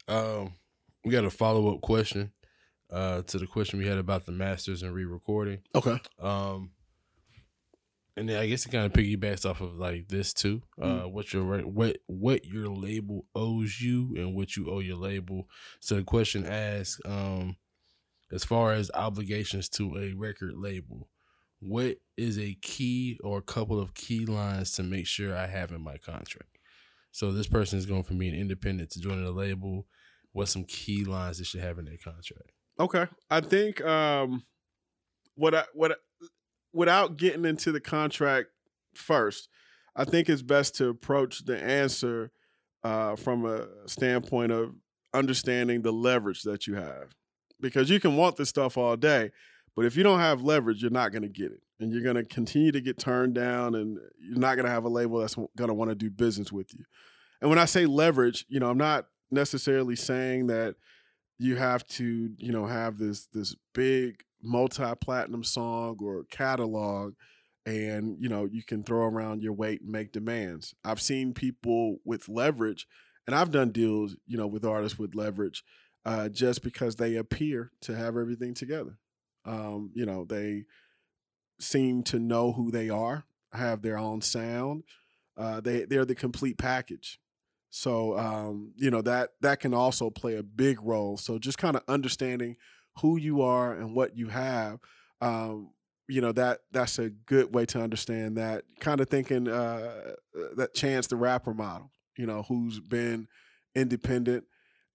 Um, 0.08 0.54
we 1.06 1.12
got 1.12 1.24
a 1.26 1.30
follow 1.30 1.74
up 1.74 1.82
question 1.82 2.32
uh, 2.92 3.22
to 3.24 3.38
the 3.38 3.46
question 3.46 3.78
we 3.80 3.86
had 3.86 3.98
about 4.00 4.26
the 4.26 4.32
masters 4.32 4.82
and 4.82 4.94
re-recording. 4.94 5.60
Okay. 5.76 6.00
Um, 6.20 6.72
and 8.18 8.28
then 8.30 8.38
I 8.40 8.48
guess 8.48 8.66
it 8.66 8.70
kind 8.72 8.86
of 8.86 8.94
piggybacks 8.94 9.48
off 9.48 9.62
of 9.62 9.76
like 9.76 10.08
this 10.08 10.34
too. 10.34 10.62
Uh, 10.82 10.86
Mm. 11.04 11.12
what 11.12 11.34
your 11.34 11.60
what 11.62 11.98
what 12.08 12.46
your 12.46 12.70
label 12.70 13.26
owes 13.36 13.80
you 13.82 14.14
and 14.18 14.36
what 14.36 14.56
you 14.56 14.70
owe 14.72 14.80
your 14.80 14.98
label. 14.98 15.48
So 15.80 15.96
the 15.96 16.04
question 16.04 16.46
asks, 16.46 17.00
um, 17.06 17.56
as 18.32 18.44
far 18.44 18.74
as 18.74 18.90
obligations 18.94 19.70
to 19.70 19.96
a 19.98 20.14
record 20.14 20.54
label, 20.56 21.08
what 21.66 21.98
is 22.18 22.38
a 22.38 22.56
key 22.62 23.20
or 23.24 23.40
a 23.40 23.42
couple 23.42 23.80
of 23.80 23.94
key 23.94 24.26
lines 24.26 24.72
to 24.74 24.84
make 24.84 25.08
sure 25.08 25.36
I 25.36 25.48
have 25.48 25.72
in 25.72 25.82
my 25.82 25.98
contract? 25.98 26.58
So 27.12 27.32
this 27.32 27.48
person 27.48 27.78
is 27.80 27.86
going 27.86 28.04
from 28.04 28.18
being 28.18 28.34
independent 28.36 28.90
to 28.92 29.00
joining 29.00 29.26
a 29.26 29.32
label. 29.32 29.88
What 30.32 30.48
some 30.48 30.64
key 30.64 31.06
lines 31.06 31.38
they 31.38 31.44
should 31.44 31.62
have 31.62 31.78
in 31.78 31.86
their 31.86 31.98
contract? 31.98 32.52
Okay. 32.80 33.06
I 33.30 33.40
think 33.42 33.84
um 33.86 34.44
what 35.36 35.54
I 35.54 35.66
what 35.74 35.92
I- 35.92 36.28
without 36.74 37.18
getting 37.18 37.46
into 37.46 37.72
the 37.72 37.80
contract 37.80 38.50
first, 38.96 39.48
I 39.96 40.06
think 40.06 40.28
it's 40.28 40.42
best 40.42 40.76
to 40.76 40.90
approach 40.90 41.46
the 41.46 41.62
answer 41.62 42.32
uh 42.84 43.16
from 43.16 43.46
a 43.46 43.68
standpoint 43.88 44.52
of 44.52 44.74
understanding 45.14 45.84
the 45.84 45.94
leverage 45.94 46.42
that 46.44 46.66
you 46.66 46.76
have. 46.76 47.14
Because 47.62 47.90
you 47.90 48.00
can 48.00 48.18
want 48.18 48.36
this 48.36 48.50
stuff 48.50 48.76
all 48.78 48.98
day, 48.98 49.32
but 49.76 49.86
if 49.86 49.96
you 49.96 50.04
don't 50.04 50.20
have 50.20 50.42
leverage, 50.42 50.82
you're 50.82 50.92
not 50.92 51.12
going 51.12 51.24
to 51.24 51.30
get 51.30 51.52
it. 51.52 51.62
And 51.80 51.92
you're 51.92 52.04
going 52.04 52.16
to 52.16 52.24
continue 52.24 52.72
to 52.72 52.80
get 52.80 52.98
turned 52.98 53.34
down 53.34 53.76
and 53.76 53.98
you're 54.20 54.38
not 54.38 54.56
going 54.56 54.66
to 54.66 54.72
have 54.72 54.86
a 54.86 54.90
label 54.90 55.20
that's 55.20 55.36
going 55.36 55.68
to 55.68 55.74
want 55.74 55.90
to 55.90 55.96
do 55.96 56.10
business 56.10 56.52
with 56.52 56.74
you. 56.74 56.86
And 57.42 57.50
when 57.50 57.60
I 57.60 57.66
say 57.66 57.86
leverage, 57.86 58.46
you 58.48 58.60
know, 58.60 58.70
I'm 58.70 58.78
not 58.78 59.08
necessarily 59.32 59.96
saying 59.96 60.48
that 60.48 60.76
you 61.40 61.56
have 61.56 61.86
to 61.88 62.30
you 62.38 62.52
know 62.52 62.68
have 62.68 63.00
this 63.00 63.26
this 63.34 63.56
big 63.74 64.24
multi-platinum 64.44 65.44
song 65.44 65.98
or 66.02 66.24
catalog 66.30 67.16
and 67.66 68.16
you 68.20 68.30
know 68.30 68.46
you 68.46 68.62
can 68.64 68.84
throw 68.84 69.06
around 69.08 69.42
your 69.42 69.52
weight 69.52 69.82
and 69.82 69.90
make 69.90 70.12
demands 70.12 70.76
i've 70.86 71.02
seen 71.02 71.34
people 71.34 71.98
with 72.06 72.30
leverage 72.30 72.86
and 73.26 73.36
i've 73.36 73.52
done 73.52 73.72
deals 73.72 74.16
you 74.28 74.38
know 74.38 74.46
with 74.46 74.64
artists 74.64 75.00
with 75.00 75.16
leverage 75.16 75.64
uh, 76.06 76.30
just 76.30 76.64
because 76.64 76.96
they 76.96 77.16
appear 77.16 77.72
to 77.82 77.96
have 77.96 78.18
everything 78.18 78.54
together. 78.54 78.98
Um, 79.46 79.92
you 79.94 80.06
know, 80.06 80.26
they 80.26 80.66
seem 81.60 82.04
to 82.04 82.20
know 82.20 82.52
who 82.52 82.72
they 82.72 82.90
are, 82.90 83.26
have 83.52 83.82
their 83.82 83.98
own 83.98 84.22
sound. 84.22 84.84
Uh, 85.38 85.62
they 85.62 85.86
they're 85.86 86.06
the 86.06 86.16
complete 86.16 86.58
package. 86.58 87.20
So 87.70 88.18
um, 88.18 88.74
you 88.76 88.92
know 88.92 89.02
that 89.02 89.32
that 89.42 89.60
can 89.60 89.74
also 89.74 90.10
play 90.10 90.36
a 90.36 90.44
big 90.44 90.80
role. 90.82 91.18
So 91.18 91.40
just 91.40 91.58
kind 91.58 91.76
of 91.76 91.84
understanding 91.88 92.58
who 93.00 93.18
you 93.18 93.42
are 93.42 93.74
and 93.74 93.96
what 93.96 94.16
you 94.16 94.28
have. 94.28 94.80
Um, 95.22 95.72
you 96.08 96.22
know 96.22 96.32
that 96.34 96.60
that's 96.72 97.00
a 97.00 97.10
good 97.10 97.54
way 97.54 97.66
to 97.68 97.82
understand 97.82 98.38
that. 98.38 98.64
Kind 98.80 99.02
of 99.02 99.10
thinking 99.10 99.48
uh, 99.48 100.14
that 100.56 100.76
Chance 100.76 101.08
the 101.08 101.16
Rapper 101.16 101.54
model. 101.54 101.90
You 102.16 102.28
know, 102.28 102.44
who's 102.44 102.80
been 102.80 103.28
independent 103.74 104.46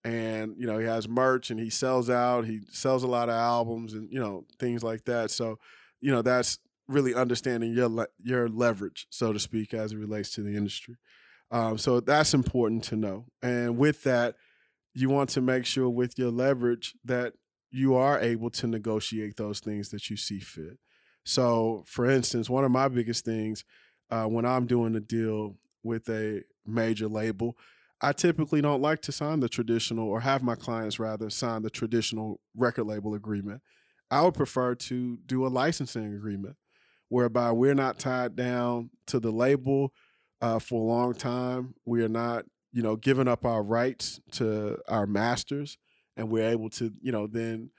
and 0.09 0.55
you 0.57 0.67
know 0.67 0.79
he 0.79 0.87
has 0.87 1.07
merch 1.07 1.51
and 1.51 1.61
he 1.61 1.69
sells 1.69 2.09
out 2.09 2.47
he 2.47 2.61
sells 2.71 3.03
a 3.03 3.07
lot 3.07 3.29
of 3.29 3.35
albums 3.35 3.93
and 3.93 4.11
you 4.11 4.19
know 4.19 4.45
things 4.59 4.83
like 4.83 5.05
that. 5.05 5.31
So 5.31 5.59
you 6.01 6.11
know 6.11 6.23
that's 6.23 6.59
really 6.89 7.15
understanding 7.15 7.75
your 7.75 7.89
le- 7.89 8.09
your 8.23 8.49
leverage 8.49 9.07
so 9.11 9.33
to 9.33 9.39
speak 9.39 9.75
as 9.75 9.93
it 9.93 9.99
relates 9.99 10.31
to 10.33 10.43
the 10.43 10.57
industry. 10.57 10.97
Um, 11.51 11.77
so 11.77 12.01
that's 12.01 12.33
important 12.33 12.85
to 12.85 12.97
know. 12.97 13.27
And 13.43 13.77
with 13.77 14.03
that 14.05 14.37
you 14.95 15.11
want 15.11 15.29
to 15.31 15.41
make 15.43 15.67
sure 15.67 15.89
with 15.91 16.19
your 16.19 16.31
leverage 16.31 16.95
that 17.05 17.35
you 17.71 17.95
are 17.95 18.19
able 18.19 18.49
to 18.51 18.67
negotiate 18.67 19.37
those 19.37 19.61
things 19.61 19.91
that 19.91 20.09
you 20.09 20.17
see 20.17 20.41
fit. 20.41 20.79
So 21.25 21.85
for 21.87 22.09
instance 22.09 22.49
one 22.49 22.65
of 22.65 22.71
my 22.71 22.89
biggest 22.89 23.27
things 23.27 23.65
uh, 24.11 24.25
when 24.25 24.47
i'm 24.47 24.67
doing 24.67 24.97
a 24.97 25.01
deal 25.01 25.57
with 25.83 26.09
a 26.09 26.43
major 26.67 27.09
label 27.09 27.59
I 28.01 28.13
typically 28.13 28.61
don't 28.61 28.81
like 28.81 29.03
to 29.03 29.13
sign 29.13 29.41
the 29.41 29.49
traditional 29.49 30.09
or 30.09 30.21
have 30.21 30.43
my 30.43 30.55
clients 30.55 30.99
rather 30.99 31.31
sign 31.31 31.63
the 31.63 31.71
traditional 31.71 32.41
record 32.57 32.85
label 32.85 33.15
agreement. 33.15 33.61
I 34.11 34.23
would 34.23 34.35
prefer 34.35 34.75
to 34.75 35.19
do 35.27 35.47
a 35.47 35.49
licensing 35.49 36.15
agreement 36.15 36.57
whereby 37.09 37.53
we're 37.53 37.75
not 37.75 37.99
tied 37.99 38.37
down 38.37 38.91
to 39.07 39.19
the 39.19 39.31
label 39.31 39.93
uh, 40.41 40.59
for 40.59 40.81
a 40.81 40.87
long 40.87 41.15
time. 41.15 41.75
We 41.85 42.03
are 42.05 42.09
not, 42.09 42.45
you 42.73 42.83
know, 42.83 42.97
giving 42.97 43.29
up 43.29 43.45
our 43.45 43.63
rights 43.63 44.21
to 44.33 44.79
our 44.89 45.07
masters, 45.07 45.77
and 46.17 46.31
we're 46.31 46.49
able 46.49 46.71
to, 46.71 46.93
you 47.01 47.13
know, 47.13 47.27
then 47.27 47.71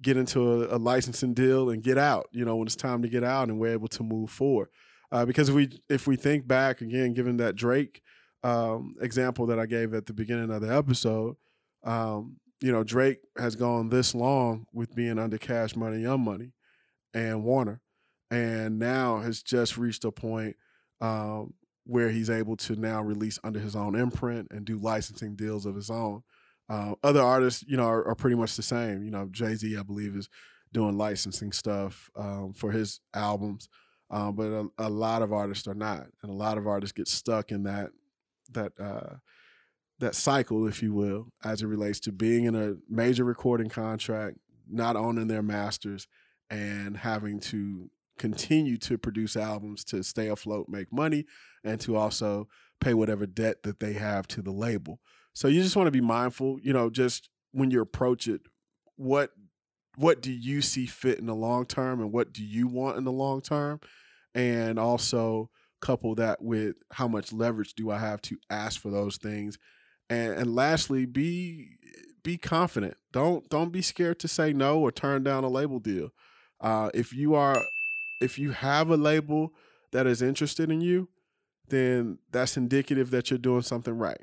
get 0.00 0.16
into 0.16 0.64
a, 0.64 0.76
a 0.76 0.78
licensing 0.78 1.34
deal 1.34 1.70
and 1.70 1.82
get 1.82 1.98
out. 1.98 2.28
You 2.32 2.44
know, 2.44 2.56
when 2.56 2.66
it's 2.66 2.76
time 2.76 3.02
to 3.02 3.08
get 3.08 3.24
out, 3.24 3.48
and 3.48 3.58
we're 3.58 3.72
able 3.72 3.88
to 3.88 4.02
move 4.02 4.30
forward. 4.30 4.68
Uh, 5.10 5.24
because 5.24 5.48
if 5.48 5.54
we 5.54 5.68
if 5.88 6.06
we 6.06 6.16
think 6.16 6.46
back 6.46 6.80
again, 6.80 7.14
given 7.14 7.36
that 7.38 7.56
Drake 7.56 8.02
um, 8.46 8.94
example 9.00 9.46
that 9.46 9.58
I 9.58 9.66
gave 9.66 9.92
at 9.92 10.06
the 10.06 10.12
beginning 10.12 10.52
of 10.52 10.60
the 10.60 10.72
episode, 10.72 11.36
um, 11.82 12.36
you 12.60 12.70
know, 12.70 12.84
Drake 12.84 13.18
has 13.36 13.56
gone 13.56 13.88
this 13.88 14.14
long 14.14 14.66
with 14.72 14.94
being 14.94 15.18
under 15.18 15.36
Cash 15.36 15.74
Money, 15.74 16.02
Young 16.02 16.20
Money, 16.20 16.52
and 17.12 17.42
Warner, 17.42 17.80
and 18.30 18.78
now 18.78 19.18
has 19.18 19.42
just 19.42 19.76
reached 19.76 20.04
a 20.04 20.12
point 20.12 20.54
um, 21.00 21.54
where 21.84 22.08
he's 22.08 22.30
able 22.30 22.56
to 22.58 22.76
now 22.76 23.02
release 23.02 23.38
under 23.42 23.58
his 23.58 23.74
own 23.74 23.96
imprint 23.96 24.48
and 24.52 24.64
do 24.64 24.76
licensing 24.76 25.34
deals 25.34 25.66
of 25.66 25.74
his 25.74 25.90
own. 25.90 26.22
Uh, 26.68 26.94
other 27.02 27.22
artists, 27.22 27.64
you 27.66 27.76
know, 27.76 27.86
are, 27.86 28.06
are, 28.06 28.14
pretty 28.14 28.36
much 28.36 28.56
the 28.56 28.62
same. 28.62 29.04
You 29.04 29.10
know, 29.10 29.28
Jay 29.30 29.54
Z, 29.54 29.76
I 29.76 29.82
believe, 29.82 30.16
is 30.16 30.28
doing 30.72 30.96
licensing 30.96 31.52
stuff 31.52 32.10
um, 32.16 32.52
for 32.54 32.70
his 32.70 33.00
albums, 33.12 33.68
um, 34.10 34.36
but 34.36 34.46
a, 34.46 34.66
a 34.78 34.88
lot 34.88 35.22
of 35.22 35.32
artists 35.32 35.66
are 35.66 35.74
not, 35.74 36.06
and 36.22 36.30
a 36.30 36.34
lot 36.34 36.58
of 36.58 36.66
artists 36.66 36.92
get 36.92 37.08
stuck 37.08 37.50
in 37.50 37.64
that 37.64 37.90
that 38.52 38.72
uh, 38.78 39.16
that 39.98 40.14
cycle, 40.14 40.66
if 40.66 40.82
you 40.82 40.92
will, 40.92 41.28
as 41.44 41.62
it 41.62 41.66
relates 41.66 42.00
to 42.00 42.12
being 42.12 42.44
in 42.44 42.54
a 42.54 42.74
major 42.88 43.24
recording 43.24 43.68
contract, 43.68 44.38
not 44.68 44.96
owning 44.96 45.28
their 45.28 45.42
masters, 45.42 46.06
and 46.50 46.96
having 46.96 47.40
to 47.40 47.90
continue 48.18 48.78
to 48.78 48.96
produce 48.98 49.36
albums 49.36 49.84
to 49.84 50.02
stay 50.02 50.28
afloat, 50.28 50.68
make 50.68 50.92
money, 50.92 51.24
and 51.64 51.80
to 51.80 51.96
also 51.96 52.48
pay 52.80 52.94
whatever 52.94 53.26
debt 53.26 53.62
that 53.62 53.80
they 53.80 53.94
have 53.94 54.26
to 54.28 54.42
the 54.42 54.52
label. 54.52 55.00
So 55.32 55.48
you 55.48 55.62
just 55.62 55.76
want 55.76 55.86
to 55.86 55.92
be 55.92 56.00
mindful, 56.00 56.58
you 56.62 56.72
know, 56.72 56.88
just 56.88 57.28
when 57.52 57.70
you 57.70 57.80
approach 57.80 58.28
it, 58.28 58.42
what 58.96 59.32
what 59.96 60.20
do 60.20 60.30
you 60.30 60.60
see 60.60 60.84
fit 60.86 61.18
in 61.18 61.26
the 61.26 61.34
long 61.34 61.64
term 61.64 62.00
and 62.00 62.12
what 62.12 62.32
do 62.32 62.44
you 62.44 62.68
want 62.68 62.98
in 62.98 63.04
the 63.04 63.12
long 63.12 63.40
term? 63.40 63.80
And 64.34 64.78
also 64.78 65.48
couple 65.80 66.14
that 66.16 66.42
with 66.42 66.76
how 66.92 67.08
much 67.08 67.32
leverage 67.32 67.74
do 67.74 67.90
I 67.90 67.98
have 67.98 68.22
to 68.22 68.38
ask 68.50 68.80
for 68.80 68.90
those 68.90 69.16
things, 69.16 69.58
and 70.08 70.32
and 70.32 70.54
lastly, 70.54 71.06
be 71.06 71.76
be 72.22 72.36
confident. 72.36 72.96
Don't 73.12 73.48
don't 73.48 73.72
be 73.72 73.82
scared 73.82 74.18
to 74.20 74.28
say 74.28 74.52
no 74.52 74.80
or 74.80 74.90
turn 74.90 75.22
down 75.22 75.44
a 75.44 75.48
label 75.48 75.78
deal. 75.78 76.10
Uh, 76.60 76.90
if 76.94 77.12
you 77.12 77.34
are 77.34 77.62
if 78.20 78.38
you 78.38 78.50
have 78.52 78.90
a 78.90 78.96
label 78.96 79.52
that 79.92 80.06
is 80.06 80.22
interested 80.22 80.70
in 80.70 80.80
you, 80.80 81.08
then 81.68 82.18
that's 82.30 82.56
indicative 82.56 83.10
that 83.10 83.30
you're 83.30 83.38
doing 83.38 83.62
something 83.62 83.96
right. 83.96 84.20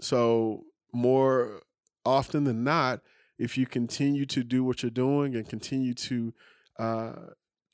So 0.00 0.64
more 0.92 1.60
often 2.04 2.44
than 2.44 2.64
not, 2.64 3.00
if 3.38 3.58
you 3.58 3.66
continue 3.66 4.26
to 4.26 4.44
do 4.44 4.62
what 4.62 4.82
you're 4.82 4.90
doing 4.90 5.34
and 5.34 5.48
continue 5.48 5.94
to 5.94 6.34
uh, 6.78 7.12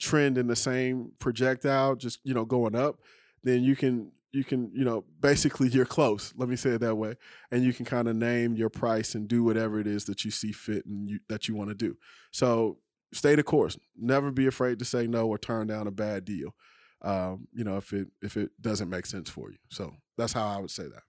trend 0.01 0.39
in 0.39 0.49
the 0.49 0.57
same 0.57 1.13
projectile, 1.19 1.95
just 1.95 2.19
you 2.25 2.35
know 2.35 2.45
going 2.45 2.75
up, 2.75 2.99
then 3.45 3.63
you 3.63 3.77
can 3.77 4.11
you 4.33 4.43
can 4.43 4.71
you 4.75 4.85
know 4.85 5.05
basically 5.21 5.69
you're 5.69 5.85
close. 5.85 6.33
Let 6.37 6.49
me 6.49 6.57
say 6.57 6.71
it 6.71 6.81
that 6.81 6.97
way, 6.97 7.17
and 7.51 7.63
you 7.63 7.73
can 7.73 7.85
kind 7.85 8.09
of 8.09 8.17
name 8.17 8.57
your 8.57 8.71
price 8.71 9.15
and 9.15 9.29
do 9.29 9.45
whatever 9.45 9.79
it 9.79 9.87
is 9.87 10.07
that 10.07 10.25
you 10.25 10.31
see 10.31 10.53
fit 10.53 10.87
and 10.87 11.09
you, 11.09 11.21
that 11.29 11.47
you 11.47 11.55
want 11.55 11.69
to 11.69 11.75
do. 11.75 11.97
So 12.33 12.79
stay 13.13 13.35
the 13.35 13.43
course. 13.43 13.79
Never 13.97 14.31
be 14.31 14.47
afraid 14.47 14.79
to 14.81 14.85
say 14.85 15.07
no 15.07 15.29
or 15.29 15.39
turn 15.39 15.67
down 15.69 15.87
a 15.87 15.93
bad 15.93 16.25
deal. 16.25 16.55
Um, 17.03 17.49
you 17.53 17.65
know 17.65 17.77
if 17.77 17.93
it 17.93 18.09
if 18.23 18.37
it 18.37 18.51
doesn't 18.61 18.89
make 18.89 19.07
sense 19.07 19.29
for 19.29 19.51
you. 19.51 19.59
So 19.69 19.95
that's 20.17 20.33
how 20.33 20.47
I 20.47 20.59
would 20.59 20.71
say 20.71 20.85
that. 20.85 21.03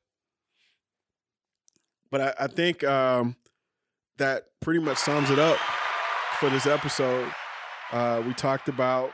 But 2.11 2.21
I, 2.21 2.43
I 2.43 2.47
think 2.47 2.83
um, 2.83 3.37
that 4.17 4.47
pretty 4.59 4.81
much 4.81 4.97
sums 4.97 5.29
it 5.29 5.39
up 5.39 5.57
for 6.39 6.49
this 6.49 6.65
episode. 6.65 7.31
Uh, 7.91 8.23
we 8.25 8.33
talked 8.33 8.69
about 8.69 9.11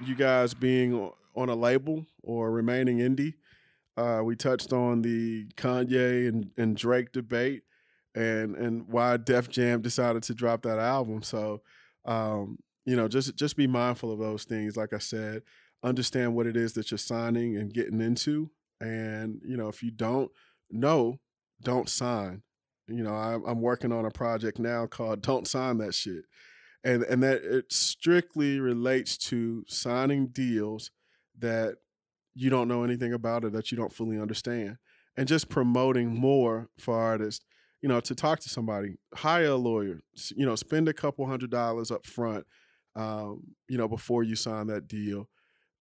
you 0.00 0.14
guys 0.14 0.52
being 0.52 1.10
on 1.34 1.48
a 1.48 1.54
label 1.54 2.04
or 2.22 2.50
remaining 2.50 2.98
indie. 2.98 3.34
Uh, 3.96 4.20
we 4.22 4.36
touched 4.36 4.72
on 4.72 5.02
the 5.02 5.46
Kanye 5.56 6.28
and, 6.28 6.50
and 6.56 6.76
Drake 6.76 7.12
debate 7.12 7.62
and 8.14 8.56
and 8.56 8.88
why 8.88 9.16
Def 9.16 9.48
Jam 9.48 9.82
decided 9.82 10.22
to 10.24 10.34
drop 10.34 10.62
that 10.62 10.78
album. 10.78 11.22
So 11.22 11.62
um, 12.04 12.58
you 12.84 12.96
know, 12.96 13.08
just 13.08 13.36
just 13.36 13.56
be 13.56 13.66
mindful 13.66 14.12
of 14.12 14.18
those 14.18 14.44
things. 14.44 14.76
Like 14.76 14.92
I 14.92 14.98
said, 14.98 15.42
understand 15.82 16.34
what 16.34 16.46
it 16.46 16.56
is 16.56 16.72
that 16.74 16.90
you're 16.90 16.98
signing 16.98 17.56
and 17.56 17.72
getting 17.72 18.00
into. 18.00 18.50
And 18.80 19.40
you 19.44 19.56
know, 19.56 19.68
if 19.68 19.82
you 19.82 19.90
don't 19.90 20.30
know, 20.70 21.20
don't 21.62 21.88
sign. 21.88 22.42
You 22.88 23.04
know, 23.04 23.14
I'm, 23.14 23.44
I'm 23.46 23.60
working 23.60 23.92
on 23.92 24.04
a 24.04 24.10
project 24.10 24.58
now 24.58 24.86
called 24.86 25.22
"Don't 25.22 25.46
Sign 25.46 25.78
That 25.78 25.94
Shit." 25.94 26.24
And 26.84 27.02
and 27.04 27.22
that 27.22 27.42
it 27.42 27.72
strictly 27.72 28.60
relates 28.60 29.16
to 29.16 29.64
signing 29.68 30.28
deals 30.28 30.90
that 31.38 31.76
you 32.34 32.50
don't 32.50 32.68
know 32.68 32.84
anything 32.84 33.12
about 33.12 33.44
or 33.44 33.50
that 33.50 33.70
you 33.70 33.76
don't 33.76 33.92
fully 33.92 34.18
understand 34.18 34.76
and 35.16 35.28
just 35.28 35.48
promoting 35.48 36.14
more 36.14 36.68
for 36.78 36.96
artists 36.96 37.44
you 37.82 37.88
know 37.88 38.00
to 38.00 38.14
talk 38.14 38.40
to 38.40 38.48
somebody 38.48 38.96
hire 39.14 39.46
a 39.46 39.56
lawyer 39.56 40.00
you 40.36 40.46
know 40.46 40.54
spend 40.54 40.88
a 40.88 40.92
couple 40.92 41.26
hundred 41.26 41.50
dollars 41.50 41.90
up 41.90 42.06
front 42.06 42.46
um, 42.96 43.42
you 43.68 43.78
know 43.78 43.88
before 43.88 44.22
you 44.22 44.36
sign 44.36 44.66
that 44.66 44.88
deal 44.88 45.28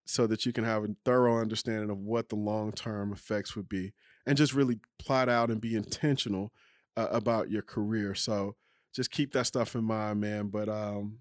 so 0.09 0.25
that 0.25 0.43
you 0.43 0.51
can 0.51 0.63
have 0.63 0.83
a 0.83 0.87
thorough 1.05 1.39
understanding 1.39 1.91
of 1.91 1.99
what 1.99 2.29
the 2.29 2.35
long-term 2.35 3.13
effects 3.13 3.55
would 3.55 3.69
be 3.69 3.93
and 4.25 4.37
just 4.37 4.55
really 4.55 4.79
plot 4.97 5.29
out 5.29 5.51
and 5.51 5.61
be 5.61 5.75
intentional 5.75 6.51
uh, 6.97 7.07
about 7.11 7.51
your 7.51 7.61
career. 7.61 8.15
So 8.15 8.55
just 8.99 9.11
keep 9.11 9.31
that 9.31 9.45
stuff 9.45 9.75
in 9.75 9.83
mind, 9.85 10.19
man. 10.19 10.47
But 10.47 10.67
um, 10.67 11.19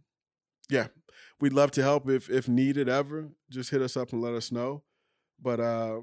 yeah, 0.69 0.89
we'd 1.41 1.53
love 1.53 1.71
to 1.73 1.83
help 1.83 2.11
if 2.11 2.29
if 2.29 2.49
needed 2.49 2.89
ever. 2.89 3.29
Just 3.51 3.71
hit 3.71 3.83
us 3.83 3.97
up 3.97 4.13
and 4.13 4.21
let 4.21 4.35
us 4.35 4.51
know. 4.51 4.83
But 5.41 5.61
uh, 5.61 6.01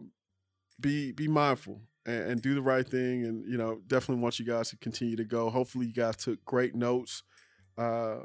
be 0.80 1.12
be 1.12 1.28
mindful 1.28 1.82
and, 2.06 2.32
and, 2.32 2.42
do 2.42 2.56
the 2.56 2.62
right 2.62 2.88
thing. 2.88 3.26
And 3.26 3.46
you 3.46 3.58
know, 3.58 3.82
definitely 3.88 4.24
want 4.24 4.40
you 4.40 4.46
guys 4.46 4.70
to 4.70 4.78
continue 4.78 5.18
to 5.18 5.26
go. 5.26 5.50
Hopefully, 5.50 5.88
you 5.88 5.94
guys 5.94 6.16
took 6.16 6.44
great 6.46 6.76
notes 6.76 7.24
uh, 7.78 8.20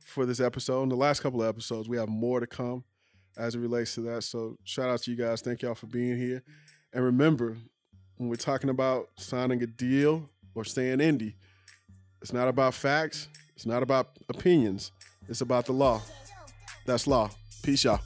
for 0.00 0.24
this 0.24 0.40
episode. 0.40 0.84
In 0.84 0.88
the 0.88 0.96
last 0.96 1.20
couple 1.20 1.42
of 1.42 1.48
episodes, 1.48 1.90
we 1.90 1.98
have 1.98 2.08
more 2.08 2.40
to 2.40 2.46
come 2.46 2.84
as 3.36 3.54
it 3.54 3.58
relates 3.58 3.94
to 3.96 4.00
that. 4.02 4.24
So 4.24 4.56
shout 4.64 4.88
out 4.88 5.02
to 5.02 5.10
you 5.10 5.16
guys. 5.18 5.42
Thank 5.42 5.60
y'all 5.60 5.74
for 5.74 5.88
being 5.88 6.16
here. 6.16 6.42
And 6.94 7.04
remember, 7.04 7.58
when 8.16 8.30
we're 8.30 8.36
talking 8.36 8.70
about 8.70 9.08
signing 9.18 9.62
a 9.62 9.66
deal 9.66 10.30
or 10.54 10.64
staying 10.64 11.00
indie 11.00 11.34
it's 12.22 12.32
not 12.32 12.48
about 12.48 12.72
facts. 12.72 13.28
It's 13.56 13.66
not 13.66 13.82
about 13.82 14.08
opinions. 14.28 14.92
It's 15.28 15.40
about 15.40 15.66
the 15.66 15.72
law. 15.72 16.00
That's 16.86 17.06
law. 17.06 17.30
Peace, 17.62 17.84
y'all. 17.84 18.00